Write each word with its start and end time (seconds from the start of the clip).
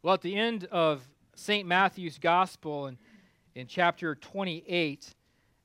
Well, 0.00 0.14
at 0.14 0.22
the 0.22 0.36
end 0.36 0.64
of 0.66 1.08
St. 1.34 1.66
Matthew's 1.66 2.18
Gospel 2.18 2.86
in, 2.86 2.98
in 3.56 3.66
chapter 3.66 4.14
28, 4.14 5.14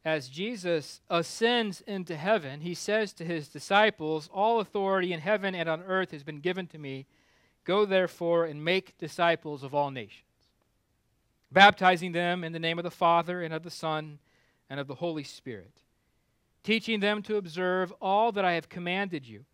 as 0.04 0.28
Jesus 0.28 1.02
ascends 1.08 1.82
into 1.82 2.16
heaven, 2.16 2.62
he 2.62 2.74
says 2.74 3.14
to 3.14 3.26
his 3.26 3.48
disciples, 3.48 4.30
All 4.34 4.60
authority 4.60 5.14
in 5.14 5.20
heaven 5.20 5.54
and 5.54 5.70
on 5.70 5.84
earth 5.84 6.12
has 6.12 6.24
been 6.24 6.40
given 6.40 6.66
to 6.68 6.80
me. 6.80 7.06
Go 7.64 7.86
therefore 7.86 8.46
and 8.46 8.66
make 8.66 8.98
disciples 8.98 9.64
of 9.64 9.76
all 9.76 9.92
nations, 9.92 10.50
baptizing 11.52 12.12
them 12.12 12.44
in 12.44 12.54
the 12.54 12.60
name 12.60 12.80
of 12.80 12.84
the 12.84 12.92
Father 12.92 13.44
and 13.44 13.54
of 13.54 13.64
the 13.64 13.70
Son 13.70 14.18
and 14.68 14.80
of 14.80 14.88
the 14.88 14.96
Holy 14.96 15.24
Spirit, 15.24 15.80
teaching 16.64 17.00
them 17.00 17.22
to 17.22 17.38
observe 17.38 17.94
all 18.02 18.32
that 18.32 18.44
I 18.44 18.54
have 18.54 18.68
commanded 18.68 19.28
you. 19.28 19.46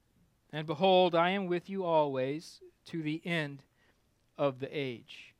And 0.51 0.65
behold, 0.65 1.13
I 1.13 1.31
am 1.31 1.47
with 1.47 1.69
you 1.69 1.83
always 1.83 2.61
to 2.85 3.03
the 3.03 3.21
end 3.25 3.61
of 4.39 4.59
the 4.59 4.69
age. 4.75 5.35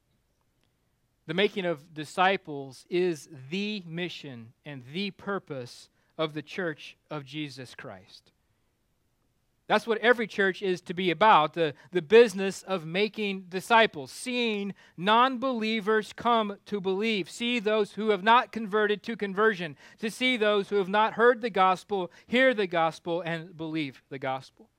The 1.26 1.34
making 1.34 1.66
of 1.66 1.94
disciples 1.94 2.86
is 2.90 3.30
the 3.50 3.82
mission 3.88 4.54
and 4.66 4.84
the 4.94 5.12
purpose 5.12 5.90
of 6.18 6.34
the 6.34 6.42
church 6.42 6.98
of 7.10 7.24
Jesus 7.24 7.74
Christ. 7.74 8.32
That's 9.68 9.86
what 9.86 10.00
every 10.00 10.26
church 10.26 10.64
is 10.64 10.82
to 10.82 10.96
be 10.96 11.12
about 11.12 11.54
the, 11.54 11.76
the 11.92 12.02
business 12.02 12.64
of 12.64 12.88
making 12.88 13.46
disciples, 13.50 14.12
seeing 14.12 14.74
non 14.98 15.38
believers 15.38 16.12
come 16.12 16.58
to 16.66 16.82
believe, 16.82 17.30
see 17.30 17.60
those 17.60 17.92
who 17.92 18.10
have 18.10 18.24
not 18.24 18.52
converted 18.52 19.04
to 19.04 19.16
conversion, 19.16 19.78
to 20.00 20.10
see 20.10 20.36
those 20.36 20.70
who 20.70 20.78
have 20.78 20.90
not 20.90 21.14
heard 21.14 21.42
the 21.42 21.52
gospel, 21.52 22.12
hear 22.26 22.56
the 22.56 22.66
gospel, 22.66 23.22
and 23.22 23.56
believe 23.56 24.02
the 24.10 24.18
gospel. 24.18 24.70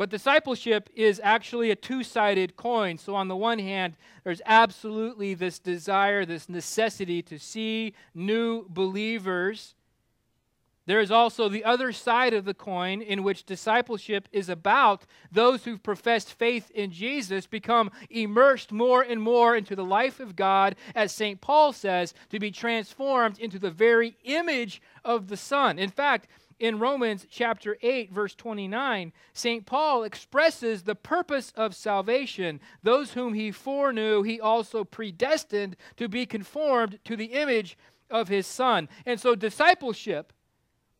But 0.00 0.08
discipleship 0.08 0.88
is 0.96 1.20
actually 1.22 1.70
a 1.70 1.76
two 1.76 2.02
sided 2.02 2.56
coin. 2.56 2.96
So, 2.96 3.14
on 3.14 3.28
the 3.28 3.36
one 3.36 3.58
hand, 3.58 3.96
there's 4.24 4.40
absolutely 4.46 5.34
this 5.34 5.58
desire, 5.58 6.24
this 6.24 6.48
necessity 6.48 7.20
to 7.24 7.38
see 7.38 7.92
new 8.14 8.64
believers. 8.70 9.74
There 10.86 11.00
is 11.00 11.10
also 11.10 11.50
the 11.50 11.64
other 11.64 11.92
side 11.92 12.32
of 12.32 12.46
the 12.46 12.54
coin 12.54 13.02
in 13.02 13.22
which 13.22 13.44
discipleship 13.44 14.26
is 14.32 14.48
about 14.48 15.04
those 15.30 15.64
who've 15.64 15.82
professed 15.82 16.32
faith 16.32 16.70
in 16.70 16.92
Jesus 16.92 17.46
become 17.46 17.90
immersed 18.08 18.72
more 18.72 19.02
and 19.02 19.20
more 19.20 19.54
into 19.54 19.76
the 19.76 19.84
life 19.84 20.18
of 20.18 20.34
God, 20.34 20.76
as 20.94 21.12
St. 21.12 21.42
Paul 21.42 21.74
says, 21.74 22.14
to 22.30 22.38
be 22.38 22.50
transformed 22.50 23.38
into 23.38 23.58
the 23.58 23.70
very 23.70 24.16
image 24.24 24.80
of 25.04 25.28
the 25.28 25.36
Son. 25.36 25.78
In 25.78 25.90
fact, 25.90 26.26
in 26.60 26.78
Romans 26.78 27.26
chapter 27.28 27.76
8, 27.82 28.12
verse 28.12 28.34
29, 28.34 29.12
St. 29.32 29.66
Paul 29.66 30.04
expresses 30.04 30.82
the 30.82 30.94
purpose 30.94 31.52
of 31.56 31.74
salvation. 31.74 32.60
Those 32.82 33.14
whom 33.14 33.32
he 33.32 33.50
foreknew, 33.50 34.22
he 34.22 34.40
also 34.40 34.84
predestined 34.84 35.76
to 35.96 36.06
be 36.06 36.26
conformed 36.26 36.98
to 37.06 37.16
the 37.16 37.32
image 37.32 37.78
of 38.10 38.28
his 38.28 38.46
Son. 38.46 38.88
And 39.06 39.18
so 39.18 39.34
discipleship 39.34 40.34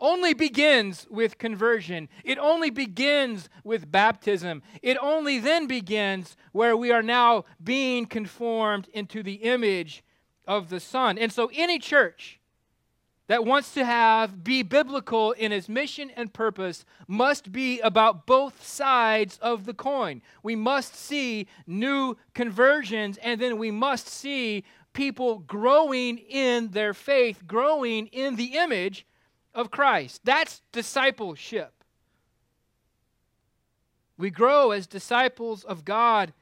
only 0.00 0.32
begins 0.32 1.06
with 1.10 1.36
conversion. 1.36 2.08
It 2.24 2.38
only 2.38 2.70
begins 2.70 3.50
with 3.62 3.92
baptism. 3.92 4.62
It 4.82 4.96
only 5.00 5.38
then 5.38 5.66
begins 5.66 6.36
where 6.52 6.74
we 6.74 6.90
are 6.90 7.02
now 7.02 7.44
being 7.62 8.06
conformed 8.06 8.88
into 8.94 9.22
the 9.22 9.34
image 9.34 10.02
of 10.46 10.70
the 10.70 10.80
Son. 10.80 11.18
And 11.18 11.30
so 11.30 11.50
any 11.54 11.78
church 11.78 12.39
that 13.30 13.44
wants 13.44 13.72
to 13.74 13.84
have 13.84 14.42
be 14.42 14.60
biblical 14.60 15.30
in 15.30 15.52
its 15.52 15.68
mission 15.68 16.10
and 16.16 16.32
purpose 16.32 16.84
must 17.06 17.52
be 17.52 17.78
about 17.78 18.26
both 18.26 18.66
sides 18.66 19.38
of 19.40 19.66
the 19.66 19.72
coin. 19.72 20.20
We 20.42 20.56
must 20.56 20.96
see 20.96 21.46
new 21.64 22.16
conversions 22.34 23.18
and 23.18 23.40
then 23.40 23.56
we 23.56 23.70
must 23.70 24.08
see 24.08 24.64
people 24.94 25.38
growing 25.38 26.18
in 26.18 26.72
their 26.72 26.92
faith, 26.92 27.46
growing 27.46 28.08
in 28.08 28.34
the 28.34 28.56
image 28.56 29.06
of 29.54 29.70
Christ. 29.70 30.22
That's 30.24 30.62
discipleship. 30.72 31.72
We 34.18 34.30
grow 34.30 34.72
as 34.72 34.88
disciples 34.88 35.62
of 35.62 35.84
God 35.84 36.32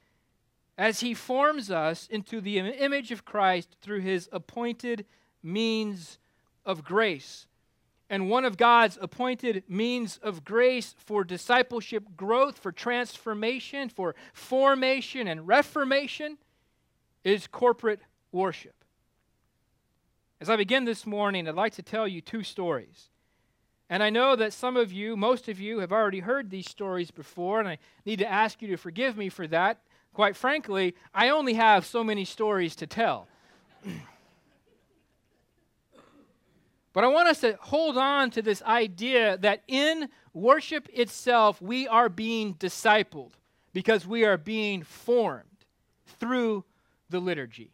as 0.78 1.00
He 1.00 1.12
forms 1.12 1.70
us 1.70 2.06
into 2.10 2.40
the 2.40 2.58
image 2.58 3.10
of 3.10 3.26
Christ 3.26 3.76
through 3.82 4.00
His 4.00 4.26
appointed 4.32 5.04
means 5.42 6.18
of 6.68 6.84
grace. 6.84 7.46
And 8.10 8.30
one 8.30 8.44
of 8.44 8.56
God's 8.56 8.98
appointed 9.00 9.64
means 9.68 10.18
of 10.22 10.44
grace 10.44 10.94
for 10.98 11.24
discipleship 11.24 12.04
growth, 12.16 12.58
for 12.58 12.70
transformation, 12.70 13.88
for 13.88 14.14
formation 14.32 15.26
and 15.26 15.48
reformation 15.48 16.38
is 17.24 17.46
corporate 17.46 18.00
worship. 18.32 18.74
As 20.40 20.48
I 20.48 20.56
begin 20.56 20.84
this 20.84 21.04
morning, 21.04 21.48
I'd 21.48 21.54
like 21.54 21.74
to 21.74 21.82
tell 21.82 22.06
you 22.06 22.20
two 22.20 22.44
stories. 22.44 23.08
And 23.90 24.02
I 24.02 24.10
know 24.10 24.36
that 24.36 24.52
some 24.52 24.76
of 24.76 24.92
you, 24.92 25.16
most 25.16 25.48
of 25.48 25.58
you, 25.58 25.78
have 25.80 25.92
already 25.92 26.20
heard 26.20 26.50
these 26.50 26.68
stories 26.68 27.10
before, 27.10 27.58
and 27.58 27.68
I 27.68 27.78
need 28.04 28.18
to 28.20 28.30
ask 28.30 28.62
you 28.62 28.68
to 28.68 28.76
forgive 28.76 29.16
me 29.16 29.30
for 29.30 29.46
that. 29.48 29.80
Quite 30.12 30.36
frankly, 30.36 30.94
I 31.14 31.30
only 31.30 31.54
have 31.54 31.86
so 31.86 32.04
many 32.04 32.24
stories 32.24 32.76
to 32.76 32.86
tell. 32.86 33.26
But 36.92 37.04
I 37.04 37.08
want 37.08 37.28
us 37.28 37.40
to 37.40 37.56
hold 37.60 37.96
on 37.96 38.30
to 38.30 38.42
this 38.42 38.62
idea 38.62 39.36
that 39.38 39.62
in 39.68 40.08
worship 40.32 40.88
itself, 40.92 41.60
we 41.60 41.86
are 41.86 42.08
being 42.08 42.54
discipled 42.54 43.32
because 43.72 44.06
we 44.06 44.24
are 44.24 44.38
being 44.38 44.82
formed 44.82 45.44
through 46.18 46.64
the 47.10 47.20
liturgy. 47.20 47.70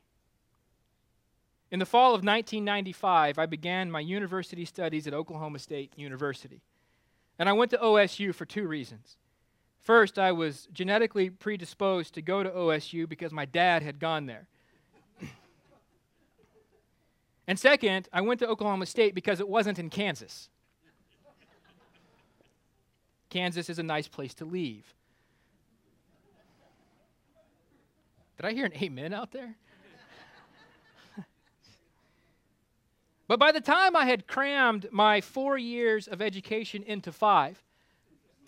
In 1.71 1.79
the 1.79 1.87
fall 1.87 2.11
of 2.11 2.25
1995, 2.25 3.39
I 3.39 3.47
began 3.47 3.91
my 3.91 4.01
university 4.01 4.65
studies 4.65 5.07
at 5.07 5.15
Oklahoma 5.15 5.59
State 5.59 5.93
University. 5.97 6.61
And 7.39 7.49
I 7.49 7.53
went 7.53 7.71
to 7.73 7.79
OSU 7.79 8.35
for 8.35 8.45
two 8.45 8.69
reasons. 8.69 9.17
First, 9.81 10.19
I 10.19 10.33
was 10.33 10.69
genetically 10.73 11.31
predisposed 11.31 12.15
to 12.15 12.23
go 12.23 12.43
to 12.43 12.51
OSU 12.51 13.09
because 13.09 13.33
my 13.33 13.45
dad 13.45 13.83
had 13.83 13.99
gone 13.99 14.27
there. 14.27 14.47
And 17.47 17.59
second, 17.59 18.09
I 18.13 18.23
went 18.23 18.41
to 18.41 18.49
Oklahoma 18.49 18.87
State 18.87 19.15
because 19.15 19.41
it 19.41 19.49
wasn't 19.49 19.79
in 19.79 19.91
Kansas. 19.91 20.49
Kansas 23.29 23.69
is 23.69 23.79
a 23.79 23.83
nice 23.83 24.09
place 24.09 24.33
to 24.35 24.45
leave. 24.45 24.95
Did 28.37 28.47
I 28.47 28.53
hear 28.53 28.65
an 28.65 28.75
amen 28.75 29.13
out 29.13 29.33
there? 29.33 29.55
but 33.29 33.39
by 33.39 33.53
the 33.53 33.61
time 33.61 33.95
I 33.97 34.07
had 34.07 34.27
crammed 34.27 34.89
my 34.91 35.21
four 35.21 35.59
years 35.59 36.09
of 36.09 36.23
education 36.23 36.83
into 36.83 37.13
five, 37.13 37.63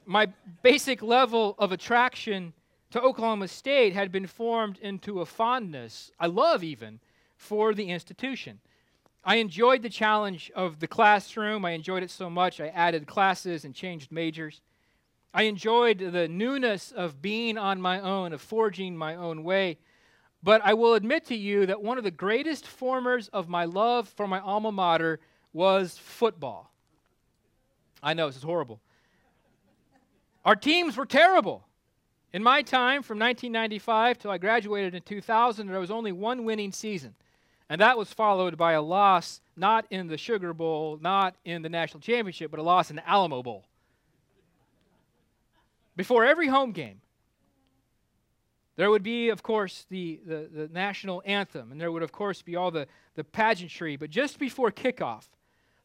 my 0.04 0.28
basic 0.62 1.02
level 1.02 1.54
of 1.58 1.72
attraction 1.72 2.52
to 2.90 3.00
Oklahoma 3.00 3.48
State 3.48 3.92
had 3.92 4.12
been 4.12 4.26
formed 4.26 4.78
into 4.78 5.20
a 5.20 5.26
fondness, 5.26 6.10
I 6.18 6.26
love 6.28 6.62
even, 6.62 7.00
for 7.36 7.74
the 7.74 7.90
institution. 7.90 8.60
I 9.28 9.36
enjoyed 9.36 9.82
the 9.82 9.90
challenge 9.90 10.52
of 10.54 10.78
the 10.78 10.86
classroom. 10.86 11.64
I 11.64 11.72
enjoyed 11.72 12.04
it 12.04 12.12
so 12.12 12.30
much, 12.30 12.60
I 12.60 12.68
added 12.68 13.08
classes 13.08 13.64
and 13.64 13.74
changed 13.74 14.12
majors. 14.12 14.60
I 15.34 15.42
enjoyed 15.42 15.98
the 15.98 16.28
newness 16.28 16.92
of 16.92 17.20
being 17.20 17.58
on 17.58 17.80
my 17.80 18.00
own, 18.00 18.32
of 18.32 18.40
forging 18.40 18.96
my 18.96 19.16
own 19.16 19.42
way. 19.42 19.78
But 20.44 20.62
I 20.64 20.74
will 20.74 20.94
admit 20.94 21.24
to 21.26 21.36
you 21.36 21.66
that 21.66 21.82
one 21.82 21.98
of 21.98 22.04
the 22.04 22.10
greatest 22.12 22.68
formers 22.68 23.26
of 23.28 23.48
my 23.48 23.64
love 23.64 24.08
for 24.08 24.28
my 24.28 24.38
alma 24.38 24.70
mater 24.70 25.18
was 25.52 25.98
football. 25.98 26.72
I 28.00 28.14
know, 28.14 28.28
this 28.28 28.36
is 28.36 28.44
horrible. 28.44 28.80
Our 30.44 30.54
teams 30.54 30.96
were 30.96 31.04
terrible. 31.04 31.66
In 32.32 32.44
my 32.44 32.62
time, 32.62 33.02
from 33.02 33.18
1995 33.18 34.18
till 34.18 34.30
I 34.30 34.38
graduated 34.38 34.94
in 34.94 35.02
2000, 35.02 35.66
there 35.66 35.80
was 35.80 35.90
only 35.90 36.12
one 36.12 36.44
winning 36.44 36.70
season. 36.70 37.14
And 37.68 37.80
that 37.80 37.98
was 37.98 38.12
followed 38.12 38.56
by 38.56 38.72
a 38.72 38.82
loss 38.82 39.40
not 39.56 39.86
in 39.90 40.06
the 40.06 40.16
Sugar 40.16 40.52
Bowl, 40.52 40.98
not 41.00 41.34
in 41.44 41.62
the 41.62 41.68
national 41.68 42.00
championship, 42.00 42.50
but 42.50 42.60
a 42.60 42.62
loss 42.62 42.90
in 42.90 42.96
the 42.96 43.08
Alamo 43.08 43.42
Bowl. 43.42 43.64
Before 45.96 46.24
every 46.24 46.46
home 46.46 46.72
game, 46.72 47.00
there 48.76 48.90
would 48.90 49.02
be, 49.02 49.30
of 49.30 49.42
course, 49.42 49.86
the, 49.88 50.20
the, 50.26 50.48
the, 50.52 50.68
national 50.68 51.22
anthem, 51.24 51.72
and 51.72 51.80
there 51.80 51.90
would, 51.90 52.02
of 52.02 52.12
course, 52.12 52.42
be 52.42 52.56
all 52.56 52.70
the, 52.70 52.86
the 53.14 53.24
pageantry. 53.24 53.96
But 53.96 54.10
just 54.10 54.38
before 54.38 54.70
kickoff, 54.70 55.24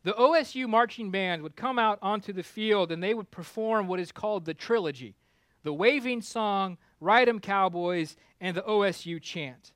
the 0.04 0.12
OSU 0.12 0.68
marching 0.68 1.10
band 1.10 1.42
would 1.42 1.56
come 1.56 1.80
out 1.80 2.00
onto 2.02 2.34
the 2.34 2.44
field 2.44 2.92
and 2.92 3.02
they 3.02 3.14
would 3.14 3.32
perform 3.32 3.88
what 3.88 4.00
is 4.00 4.12
called 4.12 4.46
the 4.46 4.54
trilogy 4.54 5.16
the 5.64 5.74
waving 5.74 6.22
song, 6.22 6.78
Ride 7.00 7.30
'em 7.30 7.40
Cowboys, 7.40 8.18
and 8.40 8.58
the 8.58 8.64
OSU 8.64 9.22
chant. 9.22 9.74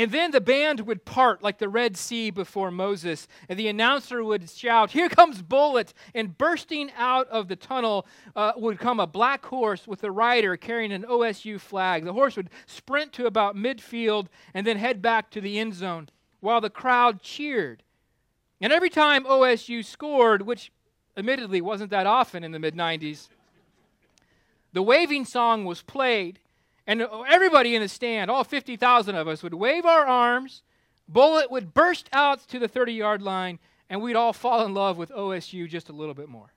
And 0.00 0.12
then 0.12 0.30
the 0.30 0.40
band 0.40 0.80
would 0.86 1.04
part 1.04 1.42
like 1.42 1.58
the 1.58 1.68
Red 1.68 1.94
Sea 1.94 2.30
before 2.30 2.70
Moses, 2.70 3.28
and 3.50 3.58
the 3.58 3.68
announcer 3.68 4.24
would 4.24 4.48
shout, 4.48 4.92
Here 4.92 5.10
comes 5.10 5.42
Bullet! 5.42 5.92
And 6.14 6.38
bursting 6.38 6.90
out 6.96 7.28
of 7.28 7.48
the 7.48 7.56
tunnel 7.56 8.06
uh, 8.34 8.52
would 8.56 8.78
come 8.78 8.98
a 8.98 9.06
black 9.06 9.44
horse 9.44 9.86
with 9.86 10.02
a 10.02 10.10
rider 10.10 10.56
carrying 10.56 10.90
an 10.90 11.02
OSU 11.02 11.60
flag. 11.60 12.06
The 12.06 12.14
horse 12.14 12.34
would 12.38 12.48
sprint 12.64 13.12
to 13.12 13.26
about 13.26 13.56
midfield 13.56 14.28
and 14.54 14.66
then 14.66 14.78
head 14.78 15.02
back 15.02 15.28
to 15.32 15.40
the 15.42 15.58
end 15.58 15.74
zone 15.74 16.08
while 16.40 16.62
the 16.62 16.70
crowd 16.70 17.20
cheered. 17.20 17.82
And 18.58 18.72
every 18.72 18.88
time 18.88 19.24
OSU 19.24 19.84
scored, 19.84 20.40
which 20.40 20.72
admittedly 21.14 21.60
wasn't 21.60 21.90
that 21.90 22.06
often 22.06 22.42
in 22.42 22.52
the 22.52 22.58
mid 22.58 22.74
90s, 22.74 23.28
the 24.72 24.80
waving 24.80 25.26
song 25.26 25.66
was 25.66 25.82
played 25.82 26.38
and 26.86 27.06
everybody 27.28 27.74
in 27.74 27.82
the 27.82 27.88
stand, 27.88 28.30
all 28.30 28.44
50,000 28.44 29.14
of 29.14 29.28
us, 29.28 29.42
would 29.42 29.54
wave 29.54 29.84
our 29.84 30.06
arms, 30.06 30.62
bullet 31.08 31.50
would 31.50 31.74
burst 31.74 32.08
out 32.12 32.46
to 32.48 32.58
the 32.58 32.68
30 32.68 32.92
yard 32.92 33.22
line, 33.22 33.58
and 33.88 34.00
we'd 34.00 34.16
all 34.16 34.32
fall 34.32 34.64
in 34.64 34.74
love 34.74 34.96
with 34.96 35.10
OSU 35.10 35.68
just 35.68 35.88
a 35.88 35.92
little 35.92 36.14
bit 36.14 36.28
more. 36.28 36.52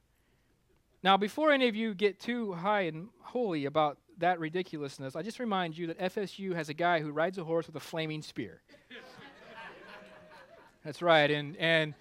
Now, 1.03 1.17
before 1.17 1.51
any 1.51 1.67
of 1.67 1.75
you 1.75 1.93
get 1.93 2.19
too 2.19 2.53
high 2.53 2.81
and 2.81 3.09
holy 3.21 3.65
about 3.65 3.97
that 4.19 4.39
ridiculousness, 4.39 5.15
I 5.15 5.21
just 5.21 5.39
remind 5.39 5.77
you 5.77 5.87
that 5.87 5.99
FSU 5.99 6.55
has 6.55 6.69
a 6.69 6.73
guy 6.73 7.01
who 7.01 7.11
rides 7.11 7.37
a 7.37 7.43
horse 7.43 7.67
with 7.67 7.75
a 7.75 7.81
flaming 7.81 8.21
spear. 8.21 8.61
That's 10.85 11.01
right. 11.01 11.29
And, 11.29 11.57
and 11.57 11.93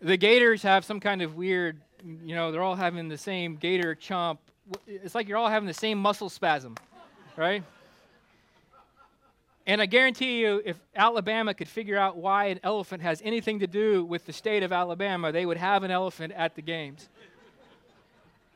the 0.00 0.16
Gators 0.16 0.62
have 0.62 0.84
some 0.84 0.98
kind 0.98 1.22
of 1.22 1.36
weird, 1.36 1.80
you 2.04 2.34
know, 2.34 2.50
they're 2.50 2.62
all 2.62 2.74
having 2.74 3.08
the 3.08 3.18
same 3.18 3.56
Gator 3.56 3.94
chomp. 3.94 4.38
It's 4.86 5.14
like 5.14 5.28
you're 5.28 5.38
all 5.38 5.48
having 5.48 5.66
the 5.66 5.74
same 5.74 5.98
muscle 5.98 6.28
spasm, 6.28 6.76
right? 7.38 7.62
And 9.66 9.80
I 9.80 9.86
guarantee 9.86 10.40
you, 10.40 10.60
if 10.64 10.78
Alabama 10.96 11.54
could 11.54 11.68
figure 11.68 11.96
out 11.96 12.16
why 12.16 12.46
an 12.46 12.58
elephant 12.62 13.02
has 13.02 13.22
anything 13.24 13.60
to 13.60 13.66
do 13.66 14.04
with 14.04 14.26
the 14.26 14.32
state 14.32 14.62
of 14.62 14.72
Alabama, 14.72 15.30
they 15.30 15.46
would 15.46 15.58
have 15.58 15.82
an 15.84 15.90
elephant 15.90 16.32
at 16.32 16.56
the 16.56 16.62
games. 16.62 17.08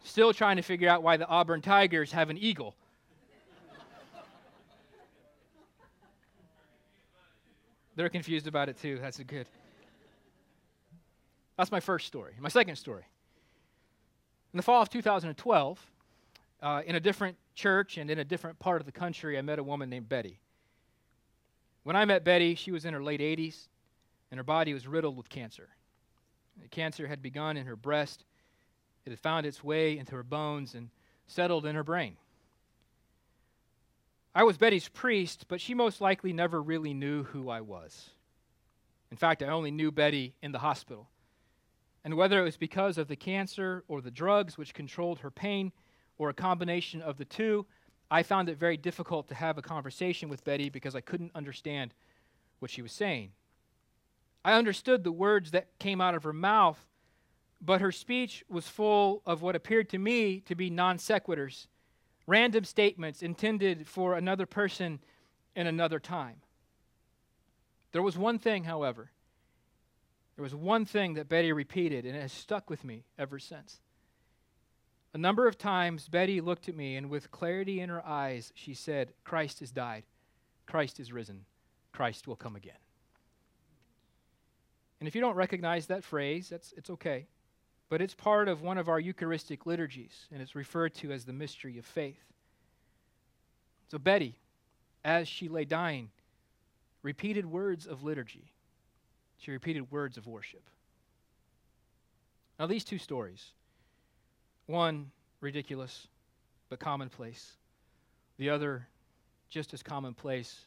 Still 0.04 0.32
trying 0.32 0.56
to 0.56 0.62
figure 0.62 0.88
out 0.88 1.02
why 1.02 1.16
the 1.16 1.28
Auburn 1.28 1.60
Tigers 1.60 2.10
have 2.12 2.28
an 2.28 2.38
eagle. 2.38 2.74
They're 7.94 8.08
confused 8.08 8.46
about 8.46 8.68
it 8.68 8.80
too. 8.80 8.98
That's 9.00 9.18
good. 9.18 9.46
That's 11.56 11.70
my 11.70 11.80
first 11.80 12.06
story. 12.06 12.32
My 12.40 12.48
second 12.48 12.76
story. 12.76 13.04
In 14.52 14.56
the 14.56 14.62
fall 14.62 14.82
of 14.82 14.88
2012, 14.88 15.86
uh, 16.62 16.82
in 16.86 16.94
a 16.94 17.00
different 17.00 17.36
church 17.54 17.98
and 17.98 18.10
in 18.10 18.18
a 18.18 18.24
different 18.24 18.58
part 18.58 18.80
of 18.80 18.86
the 18.86 18.92
country, 18.92 19.36
I 19.36 19.42
met 19.42 19.58
a 19.58 19.64
woman 19.64 19.90
named 19.90 20.08
Betty. 20.08 20.38
When 21.82 21.96
I 21.96 22.04
met 22.04 22.24
Betty, 22.24 22.54
she 22.54 22.70
was 22.70 22.84
in 22.84 22.94
her 22.94 23.02
late 23.02 23.20
80s, 23.20 23.66
and 24.30 24.38
her 24.38 24.44
body 24.44 24.72
was 24.72 24.86
riddled 24.86 25.16
with 25.16 25.28
cancer. 25.28 25.68
The 26.60 26.68
cancer 26.68 27.08
had 27.08 27.20
begun 27.20 27.56
in 27.56 27.66
her 27.66 27.76
breast, 27.76 28.24
it 29.04 29.10
had 29.10 29.18
found 29.18 29.46
its 29.46 29.64
way 29.64 29.98
into 29.98 30.14
her 30.14 30.22
bones 30.22 30.74
and 30.74 30.90
settled 31.26 31.66
in 31.66 31.74
her 31.74 31.82
brain. 31.82 32.16
I 34.34 34.44
was 34.44 34.56
Betty's 34.56 34.88
priest, 34.88 35.46
but 35.48 35.60
she 35.60 35.74
most 35.74 36.00
likely 36.00 36.32
never 36.32 36.62
really 36.62 36.94
knew 36.94 37.24
who 37.24 37.50
I 37.50 37.60
was. 37.60 38.10
In 39.10 39.16
fact, 39.16 39.42
I 39.42 39.48
only 39.48 39.70
knew 39.70 39.90
Betty 39.90 40.34
in 40.40 40.52
the 40.52 40.60
hospital. 40.60 41.08
And 42.04 42.16
whether 42.16 42.40
it 42.40 42.44
was 42.44 42.56
because 42.56 42.96
of 42.96 43.08
the 43.08 43.16
cancer 43.16 43.84
or 43.88 44.00
the 44.00 44.10
drugs 44.10 44.56
which 44.56 44.72
controlled 44.72 45.18
her 45.18 45.30
pain, 45.30 45.72
or 46.22 46.28
a 46.28 46.34
combination 46.34 47.02
of 47.02 47.18
the 47.18 47.24
two, 47.24 47.66
I 48.08 48.22
found 48.22 48.48
it 48.48 48.56
very 48.56 48.76
difficult 48.76 49.26
to 49.28 49.34
have 49.34 49.58
a 49.58 49.62
conversation 49.62 50.28
with 50.28 50.44
Betty 50.44 50.68
because 50.68 50.94
I 50.94 51.00
couldn't 51.00 51.32
understand 51.34 51.94
what 52.60 52.70
she 52.70 52.80
was 52.80 52.92
saying. 52.92 53.32
I 54.44 54.52
understood 54.52 55.02
the 55.02 55.10
words 55.10 55.50
that 55.50 55.76
came 55.80 56.00
out 56.00 56.14
of 56.14 56.22
her 56.22 56.32
mouth, 56.32 56.78
but 57.60 57.80
her 57.80 57.90
speech 57.90 58.44
was 58.48 58.68
full 58.68 59.22
of 59.26 59.42
what 59.42 59.56
appeared 59.56 59.88
to 59.90 59.98
me 59.98 60.38
to 60.42 60.54
be 60.54 60.70
non 60.70 60.98
sequiturs, 60.98 61.66
random 62.28 62.64
statements 62.64 63.20
intended 63.20 63.88
for 63.88 64.14
another 64.14 64.46
person 64.46 65.00
in 65.56 65.66
another 65.66 65.98
time. 65.98 66.36
There 67.90 68.02
was 68.02 68.16
one 68.16 68.38
thing, 68.38 68.62
however, 68.62 69.10
there 70.36 70.44
was 70.44 70.54
one 70.54 70.84
thing 70.84 71.14
that 71.14 71.28
Betty 71.28 71.52
repeated, 71.52 72.06
and 72.06 72.16
it 72.16 72.22
has 72.22 72.32
stuck 72.32 72.70
with 72.70 72.84
me 72.84 73.06
ever 73.18 73.40
since. 73.40 73.80
A 75.14 75.18
number 75.18 75.46
of 75.46 75.58
times, 75.58 76.08
Betty 76.08 76.40
looked 76.40 76.68
at 76.68 76.76
me, 76.76 76.96
and 76.96 77.10
with 77.10 77.30
clarity 77.30 77.80
in 77.80 77.90
her 77.90 78.04
eyes, 78.06 78.52
she 78.54 78.72
said, 78.72 79.12
Christ 79.24 79.60
has 79.60 79.70
died. 79.70 80.04
Christ 80.66 80.98
is 81.00 81.12
risen. 81.12 81.44
Christ 81.92 82.26
will 82.26 82.36
come 82.36 82.56
again. 82.56 82.72
And 85.00 85.08
if 85.08 85.14
you 85.14 85.20
don't 85.20 85.34
recognize 85.34 85.86
that 85.86 86.04
phrase, 86.04 86.48
that's, 86.48 86.72
it's 86.76 86.88
okay. 86.88 87.26
But 87.90 88.00
it's 88.00 88.14
part 88.14 88.48
of 88.48 88.62
one 88.62 88.78
of 88.78 88.88
our 88.88 88.98
Eucharistic 88.98 89.66
liturgies, 89.66 90.28
and 90.32 90.40
it's 90.40 90.54
referred 90.54 90.94
to 90.94 91.12
as 91.12 91.26
the 91.26 91.32
mystery 91.34 91.76
of 91.76 91.84
faith. 91.84 92.22
So, 93.90 93.98
Betty, 93.98 94.38
as 95.04 95.28
she 95.28 95.48
lay 95.48 95.66
dying, 95.66 96.08
repeated 97.02 97.44
words 97.44 97.86
of 97.86 98.02
liturgy. 98.02 98.52
She 99.36 99.50
repeated 99.50 99.90
words 99.90 100.16
of 100.16 100.26
worship. 100.26 100.62
Now, 102.58 102.66
these 102.66 102.84
two 102.84 102.98
stories 102.98 103.50
one, 104.72 105.10
ridiculous, 105.42 106.08
but 106.70 106.80
commonplace. 106.80 107.52
The 108.38 108.48
other, 108.48 108.88
just 109.50 109.74
as 109.74 109.82
commonplace 109.82 110.64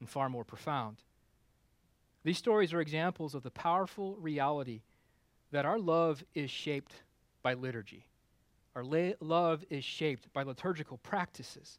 and 0.00 0.08
far 0.08 0.30
more 0.30 0.44
profound. 0.44 0.96
These 2.24 2.38
stories 2.38 2.72
are 2.72 2.80
examples 2.80 3.34
of 3.34 3.42
the 3.42 3.50
powerful 3.50 4.16
reality 4.16 4.80
that 5.52 5.66
our 5.66 5.78
love 5.78 6.24
is 6.34 6.50
shaped 6.50 6.94
by 7.42 7.52
liturgy. 7.52 8.06
Our 8.74 8.82
la- 8.82 9.12
love 9.20 9.62
is 9.68 9.84
shaped 9.84 10.32
by 10.32 10.42
liturgical 10.42 10.96
practices. 10.96 11.78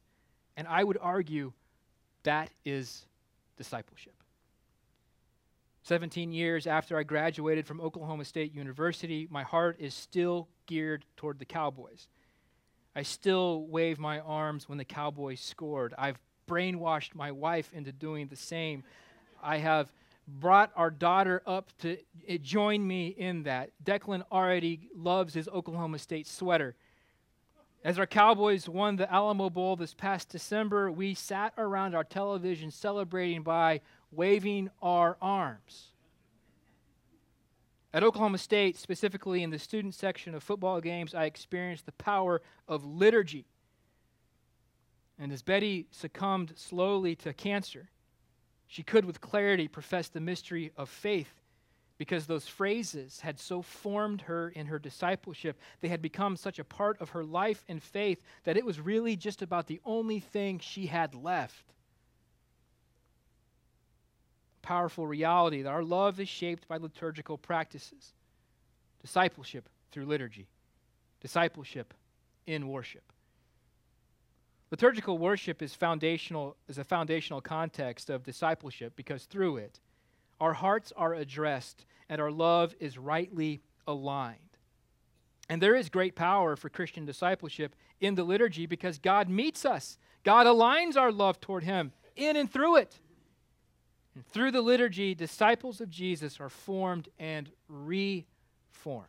And 0.56 0.68
I 0.68 0.84
would 0.84 0.98
argue 1.00 1.52
that 2.22 2.50
is 2.64 3.06
discipleship. 3.56 4.14
17 5.82 6.30
years 6.30 6.68
after 6.68 6.96
I 6.96 7.02
graduated 7.02 7.66
from 7.66 7.80
Oklahoma 7.80 8.24
State 8.24 8.54
University, 8.54 9.26
my 9.30 9.42
heart 9.42 9.76
is 9.80 9.94
still 9.94 10.48
geared 10.66 11.04
toward 11.16 11.38
the 11.38 11.44
Cowboys. 11.44 12.08
I 12.94 13.02
still 13.02 13.66
wave 13.66 13.98
my 13.98 14.20
arms 14.20 14.68
when 14.68 14.78
the 14.78 14.84
Cowboys 14.84 15.40
scored. 15.40 15.94
I've 15.98 16.18
brainwashed 16.48 17.14
my 17.14 17.30
wife 17.30 17.70
into 17.72 17.92
doing 17.92 18.28
the 18.28 18.36
same. 18.36 18.84
I 19.42 19.58
have 19.58 19.92
brought 20.26 20.72
our 20.74 20.90
daughter 20.90 21.42
up 21.46 21.70
to 21.78 21.98
eh, 22.26 22.38
join 22.40 22.86
me 22.86 23.08
in 23.08 23.44
that. 23.44 23.70
Declan 23.84 24.22
already 24.32 24.88
loves 24.94 25.34
his 25.34 25.48
Oklahoma 25.48 25.98
State 25.98 26.26
sweater. 26.26 26.74
As 27.84 27.98
our 27.98 28.06
Cowboys 28.06 28.68
won 28.68 28.96
the 28.96 29.12
Alamo 29.12 29.48
Bowl 29.48 29.76
this 29.76 29.94
past 29.94 30.30
December, 30.30 30.90
we 30.90 31.14
sat 31.14 31.52
around 31.56 31.94
our 31.94 32.02
television 32.02 32.70
celebrating 32.70 33.42
by 33.42 33.80
waving 34.10 34.70
our 34.82 35.16
arms. 35.22 35.92
At 37.96 38.04
Oklahoma 38.04 38.36
State, 38.36 38.76
specifically 38.76 39.42
in 39.42 39.48
the 39.48 39.58
student 39.58 39.94
section 39.94 40.34
of 40.34 40.42
football 40.42 40.82
games, 40.82 41.14
I 41.14 41.24
experienced 41.24 41.86
the 41.86 41.92
power 41.92 42.42
of 42.68 42.84
liturgy. 42.84 43.46
And 45.18 45.32
as 45.32 45.40
Betty 45.40 45.86
succumbed 45.92 46.52
slowly 46.56 47.16
to 47.16 47.32
cancer, 47.32 47.88
she 48.66 48.82
could 48.82 49.06
with 49.06 49.22
clarity 49.22 49.66
profess 49.66 50.08
the 50.08 50.20
mystery 50.20 50.72
of 50.76 50.90
faith 50.90 51.40
because 51.96 52.26
those 52.26 52.46
phrases 52.46 53.20
had 53.20 53.40
so 53.40 53.62
formed 53.62 54.20
her 54.20 54.50
in 54.50 54.66
her 54.66 54.78
discipleship. 54.78 55.58
They 55.80 55.88
had 55.88 56.02
become 56.02 56.36
such 56.36 56.58
a 56.58 56.64
part 56.64 57.00
of 57.00 57.08
her 57.08 57.24
life 57.24 57.64
and 57.66 57.82
faith 57.82 58.20
that 58.44 58.58
it 58.58 58.66
was 58.66 58.78
really 58.78 59.16
just 59.16 59.40
about 59.40 59.68
the 59.68 59.80
only 59.86 60.20
thing 60.20 60.58
she 60.58 60.84
had 60.84 61.14
left 61.14 61.72
powerful 64.66 65.06
reality 65.06 65.62
that 65.62 65.70
our 65.70 65.84
love 65.84 66.18
is 66.18 66.28
shaped 66.28 66.66
by 66.66 66.76
liturgical 66.76 67.38
practices 67.38 68.14
discipleship 69.00 69.68
through 69.92 70.06
liturgy, 70.06 70.48
discipleship 71.20 71.94
in 72.48 72.66
worship. 72.66 73.12
Liturgical 74.72 75.18
worship 75.18 75.62
is 75.62 75.72
foundational 75.72 76.56
is 76.66 76.78
a 76.78 76.84
foundational 76.84 77.40
context 77.40 78.10
of 78.10 78.24
discipleship 78.24 78.94
because 78.96 79.26
through 79.26 79.58
it 79.58 79.78
our 80.40 80.54
hearts 80.54 80.92
are 80.96 81.14
addressed 81.14 81.86
and 82.08 82.20
our 82.20 82.32
love 82.32 82.74
is 82.80 82.98
rightly 82.98 83.62
aligned. 83.86 84.40
And 85.48 85.62
there 85.62 85.76
is 85.76 85.88
great 85.88 86.16
power 86.16 86.56
for 86.56 86.68
Christian 86.68 87.06
discipleship 87.06 87.76
in 88.00 88.16
the 88.16 88.24
liturgy 88.24 88.66
because 88.66 88.98
God 88.98 89.28
meets 89.28 89.64
us. 89.64 89.96
God 90.24 90.48
aligns 90.48 90.96
our 90.96 91.12
love 91.12 91.40
toward 91.40 91.62
him 91.62 91.92
in 92.16 92.34
and 92.34 92.50
through 92.50 92.78
it. 92.78 92.98
And 94.16 94.26
through 94.28 94.50
the 94.50 94.62
liturgy, 94.62 95.14
disciples 95.14 95.82
of 95.82 95.90
Jesus 95.90 96.40
are 96.40 96.48
formed 96.48 97.10
and 97.18 97.50
reformed. 97.68 99.04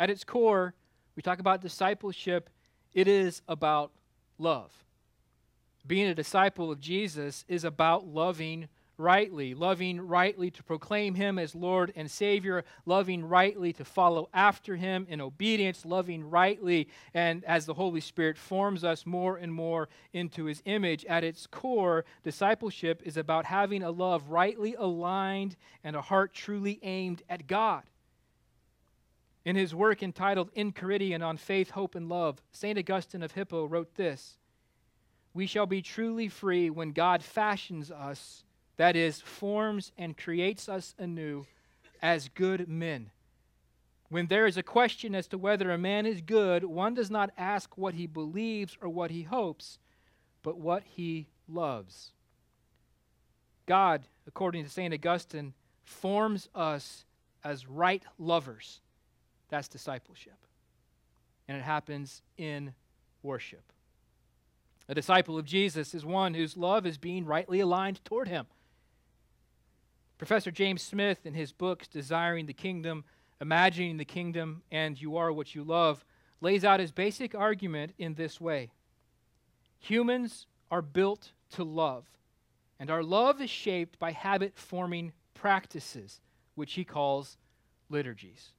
At 0.00 0.08
its 0.08 0.24
core, 0.24 0.72
we 1.14 1.22
talk 1.22 1.40
about 1.40 1.60
discipleship, 1.60 2.48
it 2.94 3.06
is 3.06 3.42
about 3.46 3.92
love. 4.38 4.72
Being 5.86 6.06
a 6.06 6.14
disciple 6.14 6.72
of 6.72 6.80
Jesus 6.80 7.44
is 7.46 7.64
about 7.64 8.06
loving 8.06 8.68
rightly, 8.96 9.54
loving 9.54 10.00
rightly 10.00 10.50
to 10.50 10.62
proclaim 10.62 11.14
him 11.14 11.38
as 11.38 11.54
Lord 11.54 11.92
and 11.96 12.10
Savior, 12.10 12.64
loving 12.86 13.24
rightly 13.24 13.72
to 13.74 13.84
follow 13.84 14.28
after 14.32 14.76
him 14.76 15.06
in 15.08 15.20
obedience, 15.20 15.84
loving 15.84 16.28
rightly, 16.28 16.88
and 17.12 17.44
as 17.44 17.66
the 17.66 17.74
Holy 17.74 18.00
Spirit 18.00 18.38
forms 18.38 18.84
us 18.84 19.06
more 19.06 19.36
and 19.36 19.52
more 19.52 19.88
into 20.12 20.44
his 20.44 20.62
image. 20.64 21.04
At 21.06 21.24
its 21.24 21.46
core, 21.46 22.04
discipleship 22.22 23.02
is 23.04 23.16
about 23.16 23.44
having 23.44 23.82
a 23.82 23.90
love 23.90 24.30
rightly 24.30 24.74
aligned 24.74 25.56
and 25.82 25.96
a 25.96 26.02
heart 26.02 26.32
truly 26.32 26.78
aimed 26.82 27.22
at 27.28 27.46
God. 27.46 27.82
In 29.44 29.56
his 29.56 29.74
work 29.74 30.02
entitled 30.02 30.50
In 30.54 30.72
Enchiridion 30.72 31.22
on 31.22 31.36
Faith, 31.36 31.70
Hope, 31.70 31.94
and 31.94 32.08
Love, 32.08 32.40
St. 32.52 32.78
Augustine 32.78 33.22
of 33.22 33.32
Hippo 33.32 33.66
wrote 33.66 33.94
this 33.94 34.38
We 35.34 35.46
shall 35.46 35.66
be 35.66 35.82
truly 35.82 36.28
free 36.28 36.70
when 36.70 36.92
God 36.92 37.22
fashions 37.22 37.90
us 37.90 38.44
that 38.76 38.96
is, 38.96 39.20
forms 39.20 39.92
and 39.96 40.16
creates 40.16 40.68
us 40.68 40.94
anew 40.98 41.46
as 42.02 42.28
good 42.28 42.68
men. 42.68 43.10
When 44.08 44.26
there 44.26 44.46
is 44.46 44.56
a 44.56 44.62
question 44.62 45.14
as 45.14 45.26
to 45.28 45.38
whether 45.38 45.70
a 45.70 45.78
man 45.78 46.06
is 46.06 46.20
good, 46.20 46.64
one 46.64 46.94
does 46.94 47.10
not 47.10 47.30
ask 47.36 47.76
what 47.76 47.94
he 47.94 48.06
believes 48.06 48.76
or 48.80 48.88
what 48.88 49.10
he 49.10 49.22
hopes, 49.22 49.78
but 50.42 50.58
what 50.58 50.82
he 50.84 51.28
loves. 51.48 52.12
God, 53.66 54.02
according 54.26 54.64
to 54.64 54.70
St. 54.70 54.92
Augustine, 54.92 55.54
forms 55.82 56.48
us 56.54 57.04
as 57.42 57.66
right 57.66 58.02
lovers. 58.18 58.80
That's 59.48 59.68
discipleship. 59.68 60.36
And 61.48 61.56
it 61.56 61.64
happens 61.64 62.22
in 62.36 62.74
worship. 63.22 63.72
A 64.88 64.94
disciple 64.94 65.38
of 65.38 65.46
Jesus 65.46 65.94
is 65.94 66.04
one 66.04 66.34
whose 66.34 66.56
love 66.56 66.86
is 66.86 66.98
being 66.98 67.24
rightly 67.24 67.60
aligned 67.60 68.04
toward 68.04 68.28
him. 68.28 68.46
Professor 70.18 70.50
James 70.50 70.82
Smith, 70.82 71.26
in 71.26 71.34
his 71.34 71.52
books 71.52 71.88
Desiring 71.88 72.46
the 72.46 72.52
Kingdom, 72.52 73.04
Imagining 73.40 73.96
the 73.96 74.04
Kingdom, 74.04 74.62
and 74.70 75.00
You 75.00 75.16
Are 75.16 75.32
What 75.32 75.54
You 75.54 75.64
Love, 75.64 76.04
lays 76.40 76.64
out 76.64 76.80
his 76.80 76.92
basic 76.92 77.34
argument 77.34 77.92
in 77.98 78.14
this 78.14 78.40
way 78.40 78.70
Humans 79.80 80.46
are 80.70 80.82
built 80.82 81.32
to 81.50 81.64
love, 81.64 82.06
and 82.78 82.90
our 82.90 83.02
love 83.02 83.40
is 83.40 83.50
shaped 83.50 83.98
by 83.98 84.12
habit 84.12 84.56
forming 84.56 85.12
practices, 85.34 86.20
which 86.54 86.74
he 86.74 86.84
calls 86.84 87.36
liturgies. 87.90 88.52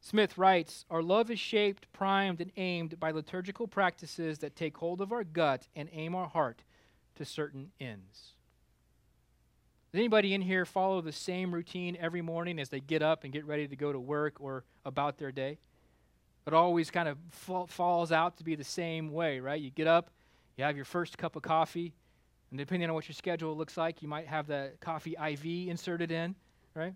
Smith 0.00 0.38
writes 0.38 0.84
Our 0.90 1.02
love 1.02 1.30
is 1.30 1.40
shaped, 1.40 1.90
primed, 1.92 2.40
and 2.40 2.52
aimed 2.56 3.00
by 3.00 3.10
liturgical 3.10 3.66
practices 3.66 4.38
that 4.38 4.56
take 4.56 4.76
hold 4.76 5.00
of 5.00 5.12
our 5.12 5.24
gut 5.24 5.68
and 5.74 5.88
aim 5.92 6.14
our 6.14 6.28
heart 6.28 6.62
to 7.16 7.24
certain 7.24 7.72
ends. 7.80 8.34
Does 9.92 9.98
anybody 9.98 10.34
in 10.34 10.40
here 10.40 10.64
follow 10.64 11.00
the 11.00 11.10
same 11.10 11.52
routine 11.52 11.96
every 11.98 12.22
morning 12.22 12.60
as 12.60 12.68
they 12.68 12.78
get 12.78 13.02
up 13.02 13.24
and 13.24 13.32
get 13.32 13.44
ready 13.44 13.66
to 13.66 13.74
go 13.74 13.92
to 13.92 13.98
work 13.98 14.40
or 14.40 14.64
about 14.84 15.18
their 15.18 15.32
day? 15.32 15.58
It 16.46 16.54
always 16.54 16.92
kind 16.92 17.08
of 17.08 17.18
fa- 17.30 17.66
falls 17.66 18.12
out 18.12 18.36
to 18.36 18.44
be 18.44 18.54
the 18.54 18.64
same 18.64 19.12
way, 19.12 19.40
right? 19.40 19.60
You 19.60 19.70
get 19.70 19.88
up, 19.88 20.10
you 20.56 20.62
have 20.62 20.76
your 20.76 20.84
first 20.84 21.18
cup 21.18 21.34
of 21.34 21.42
coffee, 21.42 21.92
and 22.50 22.58
depending 22.58 22.88
on 22.88 22.94
what 22.94 23.08
your 23.08 23.14
schedule 23.14 23.56
looks 23.56 23.76
like, 23.76 24.00
you 24.00 24.06
might 24.06 24.28
have 24.28 24.46
the 24.46 24.72
coffee 24.80 25.16
IV 25.16 25.68
inserted 25.68 26.12
in, 26.12 26.36
right? 26.74 26.94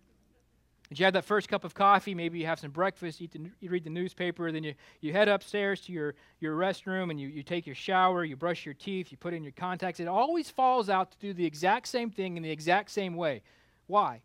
Did 0.88 0.98
you 0.98 1.04
have 1.06 1.14
that 1.14 1.24
first 1.24 1.48
cup 1.48 1.64
of 1.64 1.74
coffee? 1.74 2.14
Maybe 2.14 2.38
you 2.38 2.46
have 2.46 2.60
some 2.60 2.70
breakfast, 2.70 3.20
you, 3.20 3.28
the, 3.28 3.50
you, 3.60 3.70
read 3.70 3.84
the 3.84 3.90
newspaper, 3.90 4.52
then 4.52 4.62
you, 4.62 4.74
you 5.00 5.12
head 5.12 5.28
upstairs 5.28 5.80
to 5.82 5.92
your, 5.92 6.14
your 6.40 6.56
restroom 6.56 7.10
and 7.10 7.18
you, 7.18 7.28
you 7.28 7.42
take 7.42 7.66
your 7.66 7.74
shower, 7.74 8.22
you 8.22 8.36
brush 8.36 8.66
your 8.66 8.74
teeth, 8.74 9.10
you 9.10 9.16
put 9.16 9.32
in 9.32 9.42
your 9.42 9.52
contacts. 9.52 9.98
It 9.98 10.08
always 10.08 10.50
falls 10.50 10.90
out 10.90 11.10
to 11.12 11.18
do 11.18 11.32
the 11.32 11.46
exact 11.46 11.88
same 11.88 12.10
thing 12.10 12.36
in 12.36 12.42
the 12.42 12.50
exact 12.50 12.90
same 12.90 13.14
way. 13.14 13.42
Why? 13.86 14.20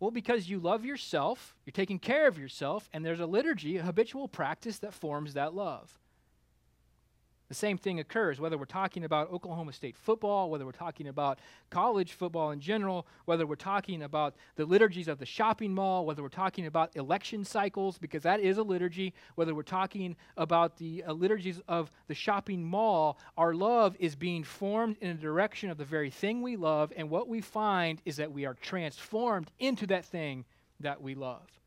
Well, 0.00 0.10
because 0.10 0.48
you 0.48 0.58
love 0.58 0.84
yourself, 0.84 1.54
you're 1.64 1.72
taking 1.72 1.98
care 1.98 2.26
of 2.26 2.38
yourself, 2.38 2.88
and 2.92 3.04
there's 3.04 3.20
a 3.20 3.26
liturgy, 3.26 3.76
a 3.76 3.82
habitual 3.82 4.26
practice 4.26 4.78
that 4.80 4.94
forms 4.94 5.34
that 5.34 5.54
love. 5.54 5.99
The 7.50 7.56
same 7.56 7.78
thing 7.78 7.98
occurs 7.98 8.38
whether 8.38 8.56
we're 8.56 8.64
talking 8.64 9.02
about 9.02 9.32
Oklahoma 9.32 9.72
State 9.72 9.96
football, 9.96 10.50
whether 10.50 10.64
we're 10.64 10.70
talking 10.70 11.08
about 11.08 11.40
college 11.68 12.12
football 12.12 12.52
in 12.52 12.60
general, 12.60 13.08
whether 13.24 13.44
we're 13.44 13.56
talking 13.56 14.04
about 14.04 14.36
the 14.54 14.64
liturgies 14.64 15.08
of 15.08 15.18
the 15.18 15.26
shopping 15.26 15.74
mall, 15.74 16.06
whether 16.06 16.22
we're 16.22 16.28
talking 16.28 16.66
about 16.66 16.94
election 16.94 17.44
cycles, 17.44 17.98
because 17.98 18.22
that 18.22 18.38
is 18.38 18.58
a 18.58 18.62
liturgy, 18.62 19.12
whether 19.34 19.52
we're 19.52 19.62
talking 19.64 20.14
about 20.36 20.76
the 20.76 21.02
uh, 21.02 21.12
liturgies 21.12 21.60
of 21.66 21.90
the 22.06 22.14
shopping 22.14 22.62
mall, 22.62 23.18
our 23.36 23.52
love 23.52 23.96
is 23.98 24.14
being 24.14 24.44
formed 24.44 24.96
in 25.00 25.10
a 25.10 25.14
direction 25.14 25.70
of 25.70 25.76
the 25.76 25.84
very 25.84 26.08
thing 26.08 26.42
we 26.42 26.54
love, 26.54 26.92
and 26.94 27.10
what 27.10 27.26
we 27.26 27.40
find 27.40 28.00
is 28.04 28.14
that 28.14 28.30
we 28.30 28.46
are 28.46 28.54
transformed 28.54 29.50
into 29.58 29.88
that 29.88 30.04
thing 30.04 30.44
that 30.78 31.02
we 31.02 31.16
love. 31.16 31.59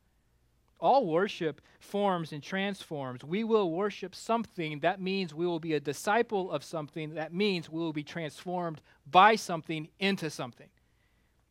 All 0.84 1.06
worship 1.06 1.62
forms 1.80 2.32
and 2.32 2.42
transforms. 2.42 3.24
We 3.24 3.42
will 3.42 3.70
worship 3.70 4.14
something. 4.14 4.80
That 4.80 5.00
means 5.00 5.32
we 5.32 5.46
will 5.46 5.58
be 5.58 5.72
a 5.72 5.80
disciple 5.80 6.52
of 6.52 6.62
something. 6.62 7.14
That 7.14 7.32
means 7.32 7.70
we 7.70 7.80
will 7.80 7.94
be 7.94 8.02
transformed 8.02 8.82
by 9.10 9.36
something 9.36 9.88
into 9.98 10.28
something. 10.28 10.68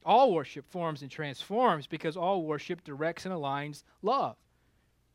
All 0.05 0.35
worship 0.35 0.69
forms 0.69 1.01
and 1.01 1.09
transforms 1.09 1.87
because 1.87 2.15
all 2.15 2.43
worship 2.43 2.83
directs 2.83 3.25
and 3.25 3.33
aligns 3.33 3.81
love. 4.03 4.35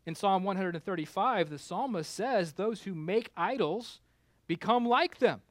In 0.04 0.16
Psalm 0.16 0.42
135, 0.42 1.48
the 1.48 1.56
psalmist 1.56 2.12
says, 2.12 2.54
Those 2.54 2.82
who 2.82 2.96
make 2.96 3.30
idols 3.37 4.00
become 4.48 4.84
like 4.84 5.20
them, 5.20 5.42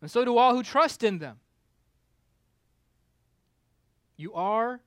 and 0.00 0.10
so 0.10 0.24
do 0.24 0.38
all 0.38 0.54
who 0.54 0.62
trust 0.62 1.02
in 1.02 1.18
them. 1.18 1.40
You 4.16 4.32
are 4.32 4.80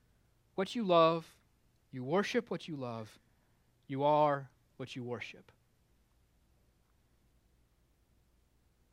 what 0.56 0.74
you 0.74 0.82
love 0.82 1.24
you 1.92 2.02
worship 2.02 2.50
what 2.50 2.66
you 2.66 2.76
love. 2.76 3.18
You 3.86 4.04
are 4.04 4.48
what 4.78 4.96
you 4.96 5.04
worship. 5.04 5.52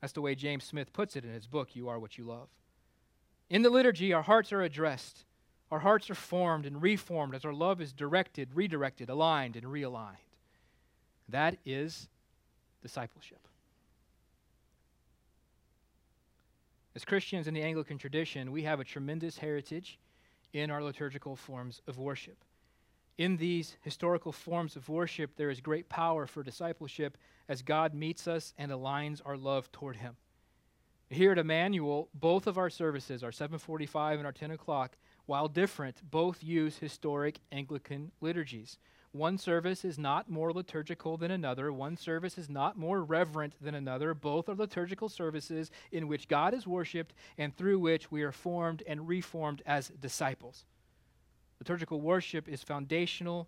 That's 0.02 0.14
the 0.14 0.22
way 0.22 0.36
James 0.36 0.64
Smith 0.64 0.94
puts 0.94 1.16
it 1.16 1.26
in 1.26 1.34
his 1.34 1.48
book, 1.48 1.76
You 1.76 1.90
Are 1.90 2.00
What 2.00 2.18
You 2.18 2.26
Love. 2.26 2.48
In 3.50 3.62
the 3.62 3.70
liturgy, 3.70 4.14
our 4.14 4.22
hearts 4.22 4.54
are 4.54 4.62
addressed. 4.62 5.26
Our 5.72 5.80
hearts 5.80 6.10
are 6.10 6.16
formed 6.16 6.66
and 6.66 6.82
reformed 6.82 7.36
as 7.36 7.46
our 7.46 7.54
love 7.54 7.82
is 7.82 7.94
directed, 7.94 8.50
redirected, 8.54 9.10
aligned, 9.10 9.56
and 9.56 9.66
realigned. 9.66 10.16
That 11.28 11.58
is 11.66 12.08
discipleship. 12.82 13.40
As 16.96 17.06
Christians 17.06 17.48
in 17.48 17.54
the 17.54 17.62
Anglican 17.62 17.98
tradition, 17.98 18.52
we 18.52 18.64
have 18.64 18.80
a 18.80 18.84
tremendous 18.84 19.38
heritage 19.38 20.00
in 20.54 20.72
our 20.72 20.84
liturgical 20.84 21.36
forms 21.36 21.82
of 21.88 21.98
worship. 21.98 22.38
In 23.20 23.36
these 23.36 23.76
historical 23.82 24.32
forms 24.32 24.78
of 24.78 24.88
worship, 24.88 25.36
there 25.36 25.50
is 25.50 25.60
great 25.60 25.90
power 25.90 26.26
for 26.26 26.42
discipleship 26.42 27.18
as 27.50 27.62
God 27.62 27.94
meets 27.94 28.30
us 28.30 28.54
and 28.58 28.72
aligns 28.72 29.22
our 29.26 29.36
love 29.36 29.70
toward 29.74 29.98
Him. 29.98 30.16
Here 31.10 31.34
at 31.34 31.38
Emmanuel, 31.38 32.08
both 32.14 32.48
of 32.48 32.58
our 32.58 32.70
services, 32.70 33.22
our 33.22 33.34
745 33.34 34.20
and 34.20 34.26
our 34.26 34.32
10 34.32 34.52
o'clock, 34.52 34.96
while 35.26 35.50
different, 35.50 36.02
both 36.10 36.42
use 36.42 36.78
historic 36.78 37.40
Anglican 37.52 38.14
liturgies. 38.22 38.78
One 39.12 39.38
service 39.38 39.84
is 39.84 40.00
not 40.00 40.30
more 40.30 40.54
liturgical 40.54 41.18
than 41.18 41.32
another. 41.32 41.74
One 41.74 41.98
service 41.98 42.38
is 42.38 42.50
not 42.50 42.78
more 42.78 43.04
reverent 43.04 43.56
than 43.60 43.76
another. 43.76 44.14
Both 44.14 44.48
are 44.48 44.56
liturgical 44.56 45.10
services 45.10 45.72
in 45.92 46.08
which 46.08 46.30
God 46.30 46.54
is 46.54 46.66
worshiped 46.66 47.14
and 47.38 47.54
through 47.54 47.80
which 47.80 48.10
we 48.10 48.22
are 48.22 48.32
formed 48.32 48.82
and 48.88 49.10
reformed 49.10 49.62
as 49.66 49.90
disciples. 49.90 50.64
Liturgical 51.60 52.00
worship 52.00 52.48
is 52.48 52.64
foundational, 52.64 53.48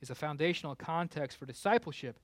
is 0.00 0.10
a 0.10 0.14
foundational 0.14 0.74
context 0.74 1.38
for 1.38 1.46
discipleship 1.46 2.18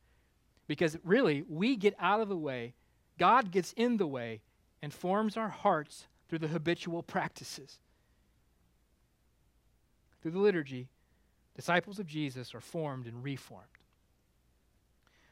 because 0.67 0.97
really 1.05 1.43
we 1.49 1.77
get 1.77 1.95
out 1.99 2.21
of 2.21 2.29
the 2.29 2.37
way, 2.37 2.75
God 3.19 3.51
gets 3.51 3.73
in 3.73 3.97
the 3.97 4.07
way, 4.07 4.41
and 4.83 4.93
forms 4.95 5.37
our 5.37 5.49
hearts 5.49 6.07
through 6.29 6.39
the 6.39 6.49
habitual 6.49 7.03
practices. 7.03 7.79
Through 10.23 10.31
the 10.33 10.39
liturgy, 10.39 10.89
disciples 11.55 11.99
of 11.99 12.07
Jesus 12.07 12.55
are 12.55 12.61
formed 12.61 13.07
and 13.07 13.23
reformed. 13.23 13.67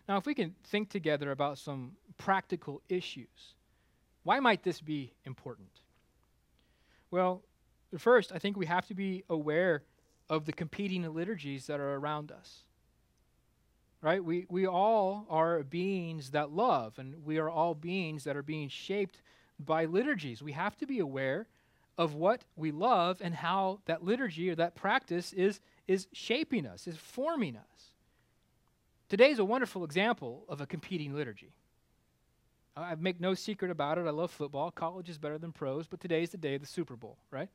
Now, 0.08 0.16
if 0.16 0.26
we 0.26 0.34
can 0.34 0.54
think 0.64 0.88
together 0.88 1.30
about 1.30 1.58
some 1.58 1.92
practical 2.16 2.82
issues, 2.88 3.54
why 4.24 4.40
might 4.40 4.62
this 4.62 4.80
be 4.80 5.12
important? 5.24 5.70
Well, 7.10 7.42
First, 7.96 8.32
I 8.32 8.38
think 8.38 8.56
we 8.56 8.66
have 8.66 8.86
to 8.88 8.94
be 8.94 9.24
aware 9.30 9.82
of 10.28 10.44
the 10.44 10.52
competing 10.52 11.08
liturgies 11.14 11.66
that 11.68 11.80
are 11.80 11.94
around 11.94 12.30
us. 12.30 12.64
Right? 14.02 14.22
We, 14.22 14.46
we 14.48 14.66
all 14.66 15.26
are 15.30 15.62
beings 15.62 16.30
that 16.30 16.50
love, 16.50 16.98
and 16.98 17.24
we 17.24 17.38
are 17.38 17.48
all 17.48 17.74
beings 17.74 18.24
that 18.24 18.36
are 18.36 18.42
being 18.42 18.68
shaped 18.68 19.22
by 19.58 19.86
liturgies. 19.86 20.42
We 20.42 20.52
have 20.52 20.76
to 20.76 20.86
be 20.86 20.98
aware 20.98 21.46
of 21.96 22.14
what 22.14 22.44
we 22.56 22.70
love 22.70 23.20
and 23.20 23.34
how 23.34 23.80
that 23.86 24.04
liturgy 24.04 24.50
or 24.50 24.54
that 24.54 24.76
practice 24.76 25.32
is, 25.32 25.60
is 25.88 26.06
shaping 26.12 26.64
us, 26.64 26.86
is 26.86 26.96
forming 26.96 27.56
us. 27.56 27.92
Today 29.08 29.30
is 29.30 29.38
a 29.38 29.44
wonderful 29.44 29.82
example 29.82 30.44
of 30.48 30.60
a 30.60 30.66
competing 30.66 31.14
liturgy. 31.14 31.52
I 32.76 32.94
make 32.94 33.20
no 33.20 33.34
secret 33.34 33.72
about 33.72 33.98
it. 33.98 34.06
I 34.06 34.10
love 34.10 34.30
football. 34.30 34.70
College 34.70 35.08
is 35.08 35.18
better 35.18 35.38
than 35.38 35.50
pros, 35.50 35.88
but 35.88 36.00
today 36.00 36.22
is 36.22 36.30
the 36.30 36.36
day 36.36 36.54
of 36.54 36.60
the 36.60 36.66
Super 36.68 36.94
Bowl, 36.94 37.16
right? 37.32 37.48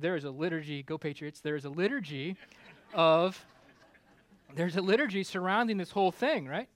There 0.00 0.16
is 0.16 0.24
a 0.24 0.30
liturgy, 0.30 0.82
go 0.82 0.98
Patriots, 0.98 1.40
there 1.40 1.56
is 1.56 1.64
a 1.64 1.70
liturgy 1.70 2.36
of, 2.94 3.44
there's 4.54 4.76
a 4.76 4.82
liturgy 4.82 5.24
surrounding 5.24 5.76
this 5.76 5.90
whole 5.90 6.12
thing, 6.12 6.46
right? 6.46 6.68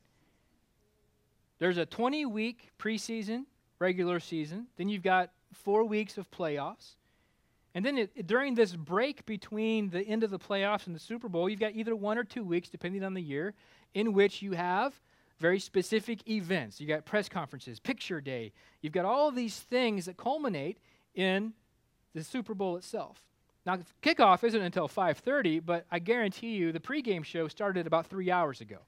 There's 1.58 1.78
a 1.78 1.86
20 1.86 2.26
week 2.26 2.70
preseason, 2.78 3.44
regular 3.78 4.18
season. 4.20 4.66
Then 4.76 4.88
you've 4.88 5.02
got 5.02 5.30
four 5.52 5.84
weeks 5.84 6.18
of 6.18 6.30
playoffs. 6.30 6.96
And 7.74 7.84
then 7.84 7.98
it, 7.98 8.26
during 8.26 8.54
this 8.54 8.74
break 8.74 9.24
between 9.24 9.90
the 9.90 10.02
end 10.02 10.24
of 10.24 10.30
the 10.30 10.38
playoffs 10.38 10.86
and 10.86 10.94
the 10.94 11.00
Super 11.00 11.28
Bowl, 11.28 11.48
you've 11.48 11.60
got 11.60 11.74
either 11.74 11.96
one 11.96 12.18
or 12.18 12.24
two 12.24 12.44
weeks, 12.44 12.68
depending 12.68 13.02
on 13.02 13.14
the 13.14 13.22
year, 13.22 13.54
in 13.94 14.12
which 14.12 14.42
you 14.42 14.52
have 14.52 15.00
very 15.38 15.58
specific 15.58 16.28
events. 16.28 16.80
You 16.80 16.86
got 16.86 17.04
press 17.04 17.28
conferences, 17.28 17.80
picture 17.80 18.20
day. 18.20 18.52
You've 18.80 18.92
got 18.92 19.04
all 19.04 19.30
these 19.30 19.58
things 19.58 20.06
that 20.06 20.16
culminate 20.16 20.78
in 21.14 21.52
the 22.14 22.24
Super 22.24 22.54
Bowl 22.54 22.76
itself. 22.76 23.20
Now, 23.64 23.78
kickoff 24.02 24.42
isn't 24.44 24.60
until 24.60 24.88
5:30, 24.88 25.64
but 25.64 25.86
I 25.90 25.98
guarantee 25.98 26.54
you 26.54 26.72
the 26.72 26.80
pregame 26.80 27.24
show 27.24 27.48
started 27.48 27.86
about 27.86 28.06
three 28.06 28.30
hours 28.30 28.60
ago 28.60 28.78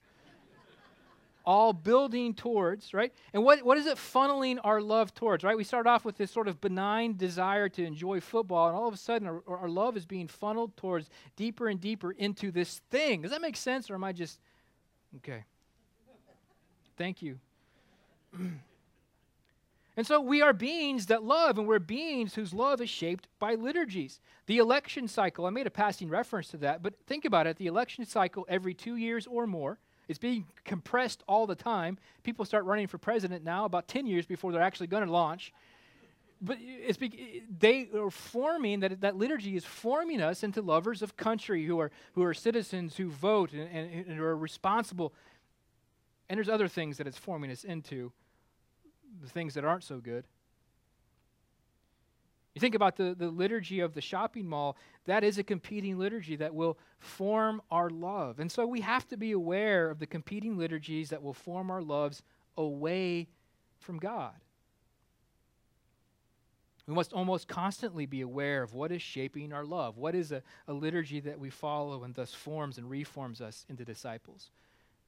all 1.44 1.72
building 1.72 2.34
towards, 2.34 2.94
right? 2.94 3.12
And 3.32 3.44
what, 3.44 3.62
what 3.62 3.76
is 3.76 3.86
it 3.86 3.96
funneling 3.96 4.58
our 4.64 4.80
love 4.80 5.14
towards, 5.14 5.44
right? 5.44 5.56
We 5.56 5.64
start 5.64 5.86
off 5.86 6.04
with 6.04 6.16
this 6.16 6.30
sort 6.30 6.48
of 6.48 6.60
benign 6.60 7.16
desire 7.16 7.68
to 7.70 7.84
enjoy 7.84 8.20
football, 8.20 8.68
and 8.68 8.76
all 8.76 8.88
of 8.88 8.94
a 8.94 8.98
sudden 8.98 9.28
our, 9.28 9.42
our 9.46 9.68
love 9.68 9.96
is 9.96 10.06
being 10.06 10.26
funneled 10.26 10.76
towards 10.76 11.10
deeper 11.36 11.68
and 11.68 11.80
deeper 11.80 12.12
into 12.12 12.50
this 12.50 12.80
thing. 12.90 13.22
Does 13.22 13.30
that 13.30 13.42
make 13.42 13.56
sense, 13.56 13.90
or 13.90 13.94
am 13.94 14.04
I 14.04 14.12
just. 14.12 14.38
Okay. 15.18 15.44
Thank 16.96 17.22
you. 17.22 17.38
And 19.96 20.06
so 20.06 20.20
we 20.20 20.42
are 20.42 20.52
beings 20.52 21.06
that 21.06 21.22
love, 21.22 21.56
and 21.56 21.68
we're 21.68 21.78
beings 21.78 22.34
whose 22.34 22.52
love 22.52 22.80
is 22.80 22.90
shaped 22.90 23.28
by 23.38 23.54
liturgies. 23.54 24.20
The 24.46 24.58
election 24.58 25.06
cycle, 25.06 25.46
I 25.46 25.50
made 25.50 25.68
a 25.68 25.70
passing 25.70 26.08
reference 26.08 26.48
to 26.48 26.56
that, 26.58 26.82
but 26.82 26.94
think 27.06 27.24
about 27.24 27.46
it 27.46 27.56
the 27.56 27.68
election 27.68 28.04
cycle 28.04 28.44
every 28.48 28.74
two 28.74 28.96
years 28.96 29.26
or 29.26 29.46
more 29.46 29.78
it's 30.08 30.18
being 30.18 30.46
compressed 30.64 31.22
all 31.26 31.46
the 31.46 31.54
time. 31.54 31.98
People 32.22 32.44
start 32.44 32.64
running 32.64 32.86
for 32.86 32.98
president 32.98 33.44
now 33.44 33.64
about 33.64 33.88
10 33.88 34.06
years 34.06 34.26
before 34.26 34.52
they're 34.52 34.62
actually 34.62 34.86
going 34.88 35.04
to 35.04 35.10
launch. 35.10 35.52
But 36.42 36.58
it's 36.60 36.98
be, 36.98 37.42
they 37.58 37.88
are 37.96 38.10
forming, 38.10 38.80
that, 38.80 39.00
that 39.00 39.16
liturgy 39.16 39.56
is 39.56 39.64
forming 39.64 40.20
us 40.20 40.42
into 40.42 40.60
lovers 40.60 41.00
of 41.00 41.16
country 41.16 41.64
who 41.64 41.80
are, 41.80 41.90
who 42.14 42.22
are 42.22 42.34
citizens 42.34 42.96
who 42.96 43.08
vote 43.08 43.52
and, 43.52 43.68
and, 43.72 44.06
and 44.06 44.20
are 44.20 44.36
responsible. 44.36 45.14
And 46.28 46.36
there's 46.36 46.50
other 46.50 46.68
things 46.68 46.98
that 46.98 47.06
it's 47.06 47.16
forming 47.16 47.50
us 47.50 47.64
into, 47.64 48.12
the 49.22 49.28
things 49.28 49.54
that 49.54 49.64
aren't 49.64 49.84
so 49.84 49.98
good. 49.98 50.24
You 52.54 52.60
think 52.60 52.76
about 52.76 52.96
the, 52.96 53.14
the 53.18 53.30
liturgy 53.30 53.80
of 53.80 53.94
the 53.94 54.00
shopping 54.00 54.46
mall, 54.48 54.76
that 55.06 55.24
is 55.24 55.38
a 55.38 55.42
competing 55.42 55.98
liturgy 55.98 56.36
that 56.36 56.54
will 56.54 56.78
form 57.00 57.60
our 57.70 57.90
love. 57.90 58.38
And 58.38 58.50
so 58.50 58.64
we 58.64 58.80
have 58.80 59.08
to 59.08 59.16
be 59.16 59.32
aware 59.32 59.90
of 59.90 59.98
the 59.98 60.06
competing 60.06 60.56
liturgies 60.56 61.10
that 61.10 61.22
will 61.22 61.34
form 61.34 61.70
our 61.70 61.82
loves 61.82 62.22
away 62.56 63.26
from 63.80 63.98
God. 63.98 64.34
We 66.86 66.94
must 66.94 67.12
almost 67.12 67.48
constantly 67.48 68.06
be 68.06 68.20
aware 68.20 68.62
of 68.62 68.74
what 68.74 68.92
is 68.92 69.02
shaping 69.02 69.52
our 69.52 69.64
love. 69.64 69.96
What 69.96 70.14
is 70.14 70.32
a, 70.32 70.42
a 70.68 70.72
liturgy 70.72 71.18
that 71.20 71.40
we 71.40 71.50
follow 71.50 72.04
and 72.04 72.14
thus 72.14 72.34
forms 72.34 72.78
and 72.78 72.88
reforms 72.88 73.40
us 73.40 73.64
into 73.68 73.84
disciples? 73.84 74.50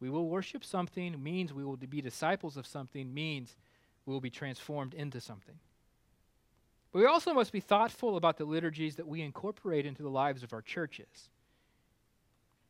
We 0.00 0.10
will 0.10 0.28
worship 0.28 0.64
something, 0.64 1.22
means 1.22 1.52
we 1.52 1.64
will 1.64 1.76
be 1.76 2.00
disciples 2.00 2.56
of 2.56 2.66
something, 2.66 3.12
means 3.12 3.56
we 4.06 4.12
will 4.12 4.20
be 4.20 4.30
transformed 4.30 4.94
into 4.94 5.20
something. 5.20 5.56
But 6.92 7.00
we 7.00 7.06
also 7.06 7.34
must 7.34 7.52
be 7.52 7.60
thoughtful 7.60 8.16
about 8.16 8.38
the 8.38 8.44
liturgies 8.44 8.96
that 8.96 9.06
we 9.06 9.20
incorporate 9.20 9.84
into 9.84 10.02
the 10.02 10.08
lives 10.08 10.42
of 10.42 10.52
our 10.52 10.62
churches. 10.62 11.28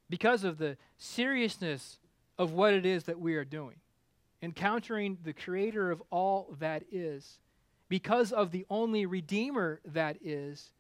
Because 0.08 0.42
of 0.42 0.58
the 0.58 0.76
seriousness 0.98 1.98
of 2.38 2.52
what 2.52 2.72
it 2.72 2.86
is 2.86 3.04
that 3.04 3.20
we 3.20 3.34
are 3.34 3.44
doing, 3.44 3.76
encountering 4.42 5.18
the 5.22 5.32
creator 5.32 5.90
of 5.90 6.02
all 6.10 6.54
that 6.58 6.84
is, 6.90 7.38
because 7.88 8.32
of 8.32 8.50
the 8.50 8.66
only 8.68 9.06
Redeemer 9.06 9.80
that 9.84 10.16
is, 10.24 10.70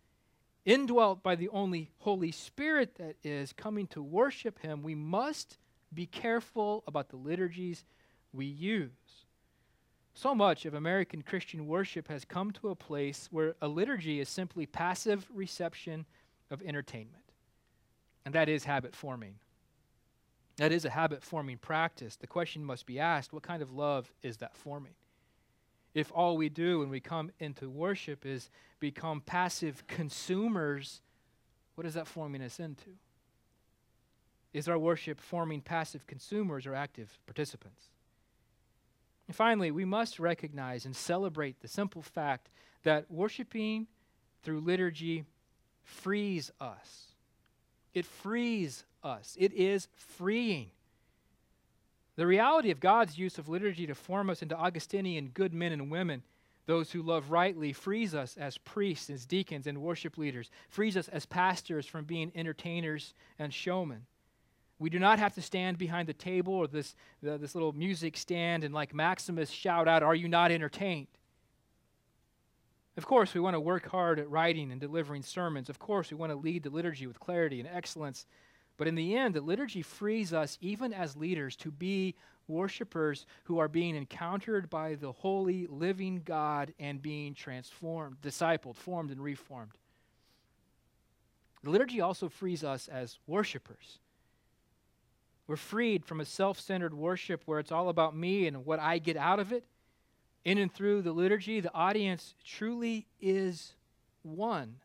indwelt 0.64 1.22
by 1.22 1.36
the 1.36 1.48
only 1.50 1.90
Holy 1.98 2.32
Spirit 2.32 2.96
that 2.96 3.16
is, 3.22 3.52
coming 3.52 3.86
to 3.88 4.02
worship 4.02 4.60
Him, 4.60 4.82
we 4.82 4.94
must 4.94 5.58
be 5.94 6.06
careful 6.06 6.82
about 6.86 7.10
the 7.10 7.16
liturgies 7.16 7.84
we 8.32 8.46
use. 8.46 9.25
So 10.16 10.34
much 10.34 10.64
of 10.64 10.72
American 10.72 11.20
Christian 11.20 11.66
worship 11.66 12.08
has 12.08 12.24
come 12.24 12.50
to 12.52 12.70
a 12.70 12.74
place 12.74 13.28
where 13.30 13.54
a 13.60 13.68
liturgy 13.68 14.18
is 14.18 14.30
simply 14.30 14.64
passive 14.64 15.26
reception 15.30 16.06
of 16.50 16.62
entertainment. 16.62 17.22
And 18.24 18.34
that 18.34 18.48
is 18.48 18.64
habit 18.64 18.96
forming. 18.96 19.34
That 20.56 20.72
is 20.72 20.86
a 20.86 20.90
habit 20.90 21.22
forming 21.22 21.58
practice. 21.58 22.16
The 22.16 22.26
question 22.26 22.64
must 22.64 22.86
be 22.86 22.98
asked 22.98 23.34
what 23.34 23.42
kind 23.42 23.60
of 23.60 23.74
love 23.74 24.10
is 24.22 24.38
that 24.38 24.56
forming? 24.56 24.94
If 25.92 26.10
all 26.14 26.38
we 26.38 26.48
do 26.48 26.78
when 26.78 26.88
we 26.88 26.98
come 26.98 27.30
into 27.38 27.68
worship 27.68 28.24
is 28.24 28.48
become 28.80 29.20
passive 29.20 29.86
consumers, 29.86 31.02
what 31.74 31.86
is 31.86 31.92
that 31.92 32.06
forming 32.06 32.40
us 32.40 32.58
into? 32.58 32.88
Is 34.54 34.66
our 34.66 34.78
worship 34.78 35.20
forming 35.20 35.60
passive 35.60 36.06
consumers 36.06 36.66
or 36.66 36.74
active 36.74 37.18
participants? 37.26 37.90
And 39.26 39.34
finally, 39.34 39.70
we 39.70 39.84
must 39.84 40.18
recognize 40.18 40.84
and 40.84 40.94
celebrate 40.94 41.60
the 41.60 41.68
simple 41.68 42.02
fact 42.02 42.48
that 42.84 43.10
worshiping 43.10 43.86
through 44.42 44.60
liturgy 44.60 45.24
frees 45.82 46.52
us. 46.60 47.06
It 47.92 48.04
frees 48.04 48.84
us. 49.02 49.36
It 49.38 49.52
is 49.52 49.88
freeing. 49.94 50.70
The 52.16 52.26
reality 52.26 52.70
of 52.70 52.80
God's 52.80 53.18
use 53.18 53.38
of 53.38 53.48
liturgy 53.48 53.86
to 53.86 53.94
form 53.94 54.30
us 54.30 54.42
into 54.42 54.56
Augustinian 54.56 55.28
good 55.28 55.52
men 55.52 55.72
and 55.72 55.90
women, 55.90 56.22
those 56.66 56.90
who 56.92 57.02
love 57.02 57.30
rightly, 57.30 57.72
frees 57.72 58.14
us 58.14 58.36
as 58.36 58.58
priests, 58.58 59.10
as 59.10 59.26
deacons, 59.26 59.66
and 59.66 59.82
worship 59.82 60.16
leaders, 60.16 60.50
frees 60.68 60.96
us 60.96 61.08
as 61.08 61.26
pastors 61.26 61.86
from 61.86 62.04
being 62.04 62.32
entertainers 62.34 63.12
and 63.38 63.52
showmen. 63.52 64.06
We 64.78 64.90
do 64.90 64.98
not 64.98 65.18
have 65.18 65.34
to 65.34 65.42
stand 65.42 65.78
behind 65.78 66.08
the 66.08 66.14
table 66.14 66.52
or 66.52 66.66
this, 66.66 66.94
the, 67.22 67.38
this 67.38 67.54
little 67.54 67.72
music 67.72 68.16
stand 68.16 68.62
and, 68.62 68.74
like 68.74 68.94
Maximus, 68.94 69.50
shout 69.50 69.88
out, 69.88 70.02
Are 70.02 70.14
you 70.14 70.28
not 70.28 70.50
entertained? 70.50 71.06
Of 72.96 73.06
course, 73.06 73.34
we 73.34 73.40
want 73.40 73.54
to 73.54 73.60
work 73.60 73.86
hard 73.88 74.18
at 74.18 74.30
writing 74.30 74.72
and 74.72 74.80
delivering 74.80 75.22
sermons. 75.22 75.68
Of 75.68 75.78
course, 75.78 76.10
we 76.10 76.16
want 76.16 76.32
to 76.32 76.36
lead 76.36 76.62
the 76.62 76.70
liturgy 76.70 77.06
with 77.06 77.20
clarity 77.20 77.60
and 77.60 77.68
excellence. 77.68 78.26
But 78.78 78.88
in 78.88 78.94
the 78.94 79.16
end, 79.16 79.34
the 79.34 79.40
liturgy 79.40 79.82
frees 79.82 80.32
us, 80.32 80.58
even 80.60 80.92
as 80.92 81.16
leaders, 81.16 81.56
to 81.56 81.70
be 81.70 82.14
worshipers 82.48 83.26
who 83.44 83.58
are 83.58 83.68
being 83.68 83.96
encountered 83.96 84.70
by 84.70 84.94
the 84.94 85.12
holy, 85.12 85.66
living 85.66 86.22
God 86.24 86.72
and 86.78 87.02
being 87.02 87.34
transformed, 87.34 88.20
discipled, 88.22 88.76
formed, 88.76 89.10
and 89.10 89.22
reformed. 89.22 89.72
The 91.62 91.70
liturgy 91.70 92.00
also 92.00 92.28
frees 92.28 92.62
us 92.62 92.88
as 92.88 93.18
worshipers 93.26 93.98
we're 95.46 95.56
freed 95.56 96.04
from 96.04 96.20
a 96.20 96.24
self 96.24 96.58
centered 96.58 96.94
worship 96.94 97.42
where 97.46 97.58
it's 97.58 97.72
all 97.72 97.88
about 97.88 98.16
me 98.16 98.46
and 98.46 98.64
what 98.64 98.80
I 98.80 98.98
get 98.98 99.16
out 99.16 99.38
of 99.38 99.52
it. 99.52 99.64
In 100.44 100.58
and 100.58 100.72
through 100.72 101.02
the 101.02 101.12
liturgy, 101.12 101.60
the 101.60 101.74
audience 101.74 102.34
truly 102.44 103.06
is 103.20 103.74
one. 104.22 104.76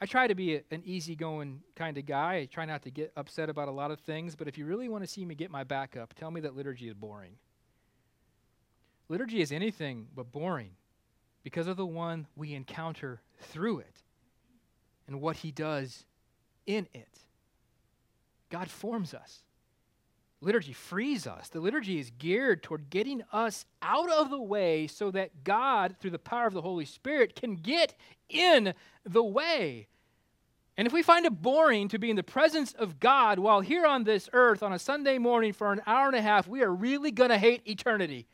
I 0.00 0.06
try 0.06 0.26
to 0.26 0.34
be 0.34 0.56
a, 0.56 0.62
an 0.70 0.82
easygoing 0.84 1.62
kind 1.76 1.96
of 1.96 2.06
guy. 2.06 2.34
I 2.36 2.46
try 2.46 2.64
not 2.64 2.82
to 2.82 2.90
get 2.90 3.12
upset 3.16 3.48
about 3.48 3.68
a 3.68 3.72
lot 3.72 3.90
of 3.90 4.00
things, 4.00 4.34
but 4.34 4.48
if 4.48 4.58
you 4.58 4.66
really 4.66 4.88
want 4.88 5.04
to 5.04 5.08
see 5.08 5.24
me 5.24 5.34
get 5.34 5.50
my 5.50 5.62
back 5.62 5.96
up, 5.96 6.14
tell 6.14 6.30
me 6.30 6.40
that 6.40 6.56
liturgy 6.56 6.88
is 6.88 6.94
boring. 6.94 7.36
Liturgy 9.08 9.40
is 9.40 9.52
anything 9.52 10.08
but 10.14 10.32
boring 10.32 10.70
because 11.44 11.66
of 11.66 11.76
the 11.76 11.86
one 11.86 12.26
we 12.36 12.54
encounter 12.54 13.20
through 13.40 13.78
it 13.78 14.02
and 15.06 15.20
what 15.20 15.36
he 15.36 15.52
does 15.52 16.04
in 16.66 16.88
it. 16.94 17.18
God 18.52 18.70
forms 18.70 19.14
us. 19.14 19.42
Liturgy 20.42 20.74
frees 20.74 21.26
us. 21.26 21.48
The 21.48 21.60
liturgy 21.60 21.98
is 21.98 22.10
geared 22.18 22.62
toward 22.62 22.90
getting 22.90 23.22
us 23.32 23.64
out 23.80 24.10
of 24.10 24.28
the 24.28 24.42
way 24.42 24.86
so 24.88 25.10
that 25.12 25.42
God, 25.42 25.96
through 25.98 26.10
the 26.10 26.18
power 26.18 26.46
of 26.46 26.52
the 26.52 26.60
Holy 26.60 26.84
Spirit, 26.84 27.34
can 27.34 27.54
get 27.54 27.94
in 28.28 28.74
the 29.04 29.22
way. 29.22 29.86
And 30.76 30.86
if 30.86 30.92
we 30.92 31.02
find 31.02 31.24
it 31.24 31.40
boring 31.40 31.88
to 31.88 31.98
be 31.98 32.10
in 32.10 32.16
the 32.16 32.22
presence 32.22 32.72
of 32.72 33.00
God 33.00 33.38
while 33.38 33.60
here 33.60 33.86
on 33.86 34.04
this 34.04 34.28
earth 34.32 34.62
on 34.62 34.72
a 34.72 34.78
Sunday 34.78 35.16
morning 35.16 35.52
for 35.52 35.72
an 35.72 35.80
hour 35.86 36.08
and 36.08 36.16
a 36.16 36.22
half, 36.22 36.46
we 36.46 36.62
are 36.62 36.74
really 36.74 37.10
going 37.10 37.30
to 37.30 37.38
hate 37.38 37.62
eternity. 37.66 38.26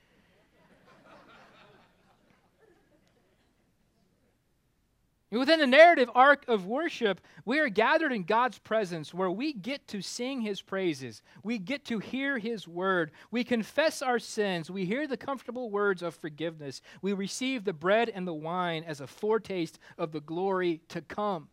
Within 5.31 5.61
the 5.61 5.67
narrative 5.67 6.09
arc 6.14 6.49
of 6.49 6.64
worship, 6.64 7.21
we 7.45 7.59
are 7.59 7.69
gathered 7.69 8.12
in 8.12 8.23
God's 8.23 8.59
presence 8.59 9.12
where 9.12 9.31
we 9.31 9.53
get 9.53 9.87
to 9.88 10.01
sing 10.01 10.41
His 10.41 10.62
praises. 10.62 11.21
We 11.43 11.59
get 11.59 11.85
to 11.87 11.99
hear 11.99 12.38
His 12.38 12.67
word. 12.67 13.11
We 13.31 13.45
confess 13.45 14.01
our 14.01 14.19
sins. 14.19 14.71
We 14.71 14.87
hear 14.87 15.07
the 15.07 15.19
comfortable 15.19 15.71
words 15.71 16.01
of 16.01 16.14
forgiveness. 16.14 16.81
We 17.03 17.12
receive 17.12 17.64
the 17.64 17.75
bread 17.75 18.09
and 18.09 18.27
the 18.27 18.33
wine 18.33 18.85
as 18.85 19.03
a 19.03 19.07
foretaste 19.07 19.79
of 19.99 20.12
the 20.12 20.21
glory 20.21 20.81
to 20.88 21.03
come. 21.03 21.49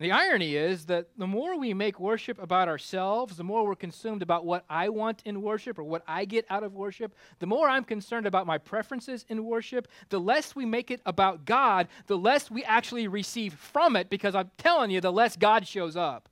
The 0.00 0.12
irony 0.12 0.56
is 0.56 0.86
that 0.86 1.08
the 1.18 1.26
more 1.26 1.58
we 1.58 1.74
make 1.74 2.00
worship 2.00 2.42
about 2.42 2.68
ourselves, 2.68 3.36
the 3.36 3.44
more 3.44 3.66
we're 3.66 3.74
consumed 3.74 4.22
about 4.22 4.46
what 4.46 4.64
I 4.70 4.88
want 4.88 5.20
in 5.26 5.42
worship 5.42 5.78
or 5.78 5.84
what 5.84 6.02
I 6.08 6.24
get 6.24 6.46
out 6.48 6.62
of 6.62 6.72
worship, 6.72 7.14
the 7.38 7.46
more 7.46 7.68
I'm 7.68 7.84
concerned 7.84 8.26
about 8.26 8.46
my 8.46 8.56
preferences 8.56 9.26
in 9.28 9.44
worship, 9.44 9.88
the 10.08 10.18
less 10.18 10.56
we 10.56 10.64
make 10.64 10.90
it 10.90 11.02
about 11.04 11.44
God, 11.44 11.86
the 12.06 12.16
less 12.16 12.50
we 12.50 12.64
actually 12.64 13.08
receive 13.08 13.52
from 13.52 13.94
it, 13.94 14.08
because 14.08 14.34
I'm 14.34 14.50
telling 14.56 14.90
you, 14.90 15.02
the 15.02 15.12
less 15.12 15.36
God 15.36 15.68
shows 15.68 15.96
up. 15.96 16.30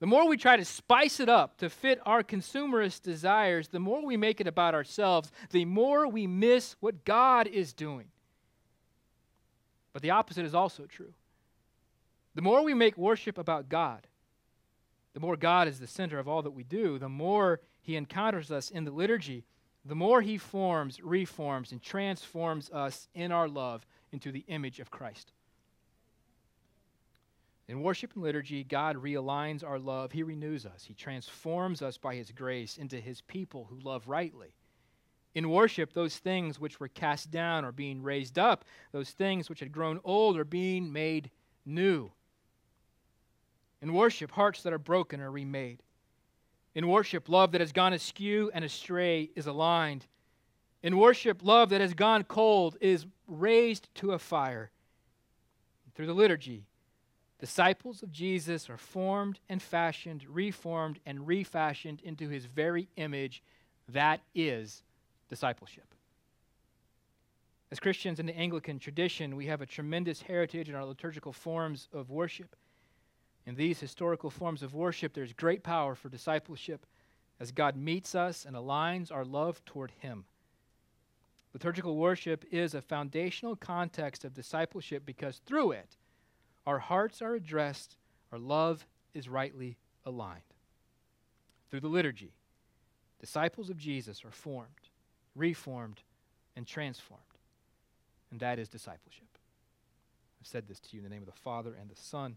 The 0.00 0.08
more 0.08 0.26
we 0.28 0.36
try 0.36 0.56
to 0.56 0.64
spice 0.64 1.20
it 1.20 1.28
up 1.28 1.58
to 1.58 1.70
fit 1.70 2.00
our 2.04 2.24
consumerist 2.24 3.02
desires, 3.02 3.68
the 3.68 3.78
more 3.78 4.04
we 4.04 4.16
make 4.16 4.40
it 4.40 4.48
about 4.48 4.74
ourselves, 4.74 5.30
the 5.52 5.64
more 5.64 6.08
we 6.08 6.26
miss 6.26 6.74
what 6.80 7.04
God 7.04 7.46
is 7.46 7.72
doing. 7.72 8.08
But 9.92 10.02
the 10.02 10.10
opposite 10.10 10.44
is 10.44 10.54
also 10.54 10.86
true. 10.86 11.14
The 12.36 12.42
more 12.42 12.62
we 12.62 12.74
make 12.74 12.98
worship 12.98 13.38
about 13.38 13.70
God, 13.70 14.06
the 15.14 15.20
more 15.20 15.38
God 15.38 15.68
is 15.68 15.80
the 15.80 15.86
center 15.86 16.18
of 16.18 16.28
all 16.28 16.42
that 16.42 16.50
we 16.50 16.64
do, 16.64 16.98
the 16.98 17.08
more 17.08 17.62
He 17.80 17.96
encounters 17.96 18.50
us 18.50 18.70
in 18.70 18.84
the 18.84 18.90
liturgy, 18.90 19.46
the 19.86 19.94
more 19.94 20.20
He 20.20 20.36
forms, 20.36 21.00
reforms, 21.02 21.72
and 21.72 21.80
transforms 21.80 22.70
us 22.70 23.08
in 23.14 23.32
our 23.32 23.48
love 23.48 23.86
into 24.12 24.30
the 24.30 24.44
image 24.48 24.80
of 24.80 24.90
Christ. 24.90 25.32
In 27.68 27.82
worship 27.82 28.12
and 28.12 28.22
liturgy, 28.22 28.64
God 28.64 28.96
realigns 28.96 29.64
our 29.64 29.78
love. 29.78 30.12
He 30.12 30.22
renews 30.22 30.66
us. 30.66 30.84
He 30.84 30.92
transforms 30.92 31.80
us 31.80 31.96
by 31.96 32.16
His 32.16 32.32
grace 32.32 32.76
into 32.76 33.00
His 33.00 33.22
people 33.22 33.66
who 33.70 33.80
love 33.80 34.08
rightly. 34.08 34.54
In 35.34 35.48
worship, 35.48 35.94
those 35.94 36.18
things 36.18 36.60
which 36.60 36.80
were 36.80 36.88
cast 36.88 37.30
down 37.30 37.64
are 37.64 37.72
being 37.72 38.02
raised 38.02 38.38
up, 38.38 38.66
those 38.92 39.12
things 39.12 39.48
which 39.48 39.60
had 39.60 39.72
grown 39.72 40.00
old 40.04 40.36
are 40.36 40.44
being 40.44 40.92
made 40.92 41.30
new. 41.64 42.10
In 43.86 43.92
worship, 43.92 44.32
hearts 44.32 44.64
that 44.64 44.72
are 44.72 44.80
broken 44.80 45.20
are 45.20 45.30
remade. 45.30 45.80
In 46.74 46.88
worship, 46.88 47.28
love 47.28 47.52
that 47.52 47.60
has 47.60 47.70
gone 47.70 47.92
askew 47.92 48.50
and 48.52 48.64
astray 48.64 49.30
is 49.36 49.46
aligned. 49.46 50.06
In 50.82 50.98
worship, 50.98 51.38
love 51.44 51.68
that 51.68 51.80
has 51.80 51.94
gone 51.94 52.24
cold 52.24 52.76
is 52.80 53.06
raised 53.28 53.86
to 53.94 54.10
a 54.10 54.18
fire. 54.18 54.72
Through 55.94 56.08
the 56.08 56.14
liturgy, 56.14 56.64
disciples 57.38 58.02
of 58.02 58.10
Jesus 58.10 58.68
are 58.68 58.76
formed 58.76 59.38
and 59.48 59.62
fashioned, 59.62 60.24
reformed 60.28 60.98
and 61.06 61.24
refashioned 61.24 62.00
into 62.00 62.28
his 62.28 62.44
very 62.44 62.88
image. 62.96 63.40
That 63.90 64.20
is 64.34 64.82
discipleship. 65.30 65.94
As 67.70 67.78
Christians 67.78 68.18
in 68.18 68.26
the 68.26 68.36
Anglican 68.36 68.80
tradition, 68.80 69.36
we 69.36 69.46
have 69.46 69.60
a 69.60 69.66
tremendous 69.66 70.22
heritage 70.22 70.68
in 70.68 70.74
our 70.74 70.84
liturgical 70.84 71.32
forms 71.32 71.86
of 71.92 72.10
worship. 72.10 72.56
In 73.46 73.54
these 73.54 73.78
historical 73.78 74.28
forms 74.28 74.62
of 74.62 74.74
worship, 74.74 75.14
there's 75.14 75.32
great 75.32 75.62
power 75.62 75.94
for 75.94 76.08
discipleship 76.08 76.84
as 77.38 77.52
God 77.52 77.76
meets 77.76 78.14
us 78.14 78.44
and 78.44 78.56
aligns 78.56 79.12
our 79.12 79.24
love 79.24 79.64
toward 79.64 79.92
Him. 80.00 80.24
Liturgical 81.54 81.96
worship 81.96 82.44
is 82.50 82.74
a 82.74 82.82
foundational 82.82 83.54
context 83.54 84.24
of 84.24 84.34
discipleship 84.34 85.04
because 85.06 85.40
through 85.46 85.72
it, 85.72 85.96
our 86.66 86.80
hearts 86.80 87.22
are 87.22 87.34
addressed, 87.34 87.96
our 88.32 88.38
love 88.38 88.84
is 89.14 89.28
rightly 89.28 89.78
aligned. 90.04 90.42
Through 91.70 91.80
the 91.80 91.88
liturgy, 91.88 92.32
disciples 93.20 93.70
of 93.70 93.78
Jesus 93.78 94.24
are 94.24 94.32
formed, 94.32 94.90
reformed, 95.34 96.02
and 96.56 96.66
transformed. 96.66 97.22
And 98.30 98.40
that 98.40 98.58
is 98.58 98.68
discipleship. 98.68 99.28
I've 100.40 100.46
said 100.46 100.66
this 100.66 100.80
to 100.80 100.88
you 100.92 100.98
in 100.98 101.04
the 101.04 101.10
name 101.10 101.22
of 101.22 101.32
the 101.32 101.40
Father 101.40 101.76
and 101.80 101.88
the 101.88 101.96
Son 101.96 102.36